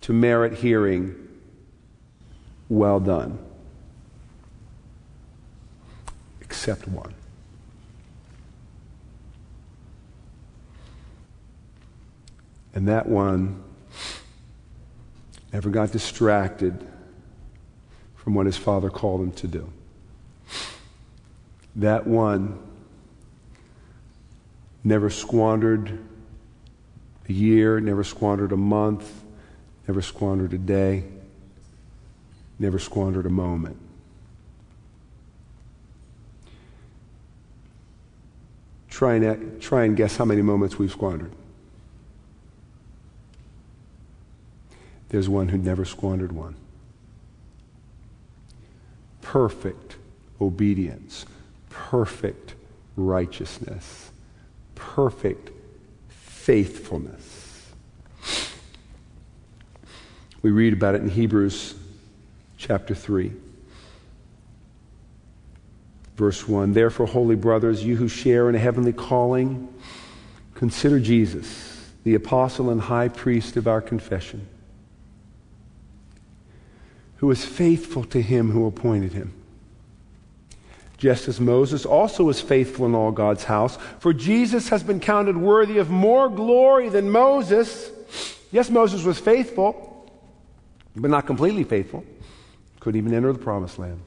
[0.03, 1.15] to merit hearing,
[2.69, 3.39] well done.
[6.41, 7.15] Except one.
[12.75, 13.63] And that one
[15.53, 16.87] never got distracted
[18.15, 19.73] from what his father called him to do.
[21.81, 22.59] That one
[24.85, 25.99] never squandered
[27.27, 29.23] a year, never squandered a month,
[29.89, 31.05] never squandered a day,
[32.59, 33.79] never squandered a moment.
[38.91, 41.33] Try and, try and guess how many moments we've squandered.
[45.09, 46.57] There's one who never squandered one.
[49.23, 49.97] Perfect
[50.43, 51.25] obedience,
[51.91, 52.55] perfect
[52.97, 54.13] righteousness,
[54.77, 55.51] perfect
[56.09, 57.69] faithfulness.
[60.41, 61.75] We read about it in Hebrews
[62.57, 63.33] chapter 3.
[66.15, 69.69] Verse 1 Therefore, holy brothers, you who share in a heavenly calling,
[70.55, 74.47] consider Jesus, the apostle and high priest of our confession
[77.17, 79.40] who was faithful to him who appointed him.
[81.01, 85.35] Just as Moses also was faithful in all God's house, for Jesus has been counted
[85.35, 87.91] worthy of more glory than Moses.
[88.53, 90.13] Yes, Moses was faithful,
[90.95, 92.05] but not completely faithful.
[92.81, 94.03] Couldn't even enter the promised land.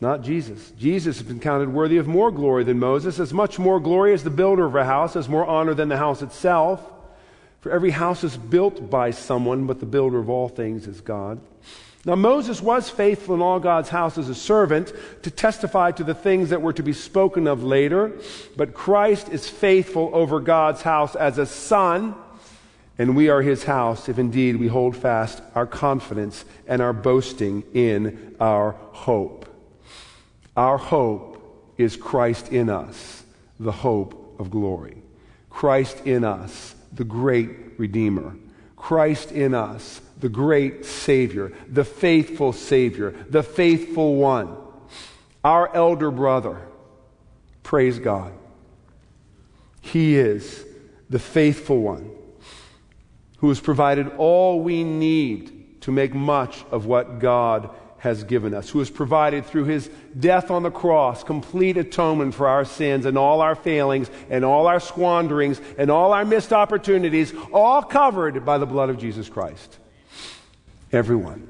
[0.00, 0.70] Not Jesus.
[0.78, 4.24] Jesus has been counted worthy of more glory than Moses, as much more glory as
[4.24, 6.80] the builder of a house, has more honor than the house itself.
[7.60, 11.40] For every house is built by someone, but the builder of all things is God.
[12.06, 14.92] Now, Moses was faithful in all God's house as a servant
[15.22, 18.12] to testify to the things that were to be spoken of later,
[18.56, 22.14] but Christ is faithful over God's house as a son,
[22.96, 27.64] and we are his house if indeed we hold fast our confidence and our boasting
[27.74, 29.52] in our hope.
[30.56, 33.24] Our hope is Christ in us,
[33.58, 35.02] the hope of glory.
[35.50, 38.36] Christ in us, the great Redeemer.
[38.76, 44.56] Christ in us, the great Savior, the faithful Savior, the faithful one.
[45.44, 46.66] Our elder brother.
[47.62, 48.32] Praise God.
[49.80, 50.64] He is
[51.08, 52.10] the faithful one
[53.38, 58.70] who has provided all we need to make much of what God has given us,
[58.70, 63.16] who has provided through his death on the cross complete atonement for our sins and
[63.16, 68.58] all our failings and all our squanderings and all our missed opportunities, all covered by
[68.58, 69.78] the blood of Jesus Christ.
[70.92, 71.46] Everyone.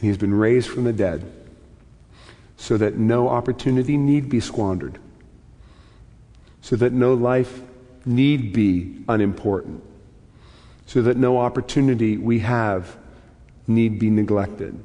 [0.00, 1.30] He has been raised from the dead
[2.56, 4.98] so that no opportunity need be squandered,
[6.62, 7.60] so that no life
[8.06, 9.82] need be unimportant,
[10.86, 12.96] so that no opportunity we have
[13.66, 14.78] need be neglected.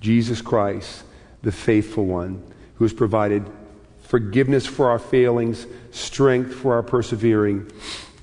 [0.00, 1.04] Jesus Christ,
[1.42, 2.42] the faithful one,
[2.74, 3.48] who has provided
[4.02, 7.70] forgiveness for our failings, strength for our persevering,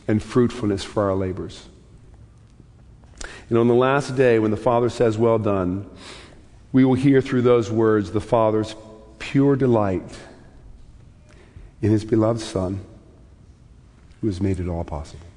[0.08, 1.68] and fruitfulness for our labors.
[3.50, 5.90] And on the last day, when the Father says, Well done,
[6.72, 8.76] we will hear through those words the Father's
[9.18, 10.04] pure delight
[11.82, 12.80] in his beloved Son,
[14.22, 15.29] who has made it all possible.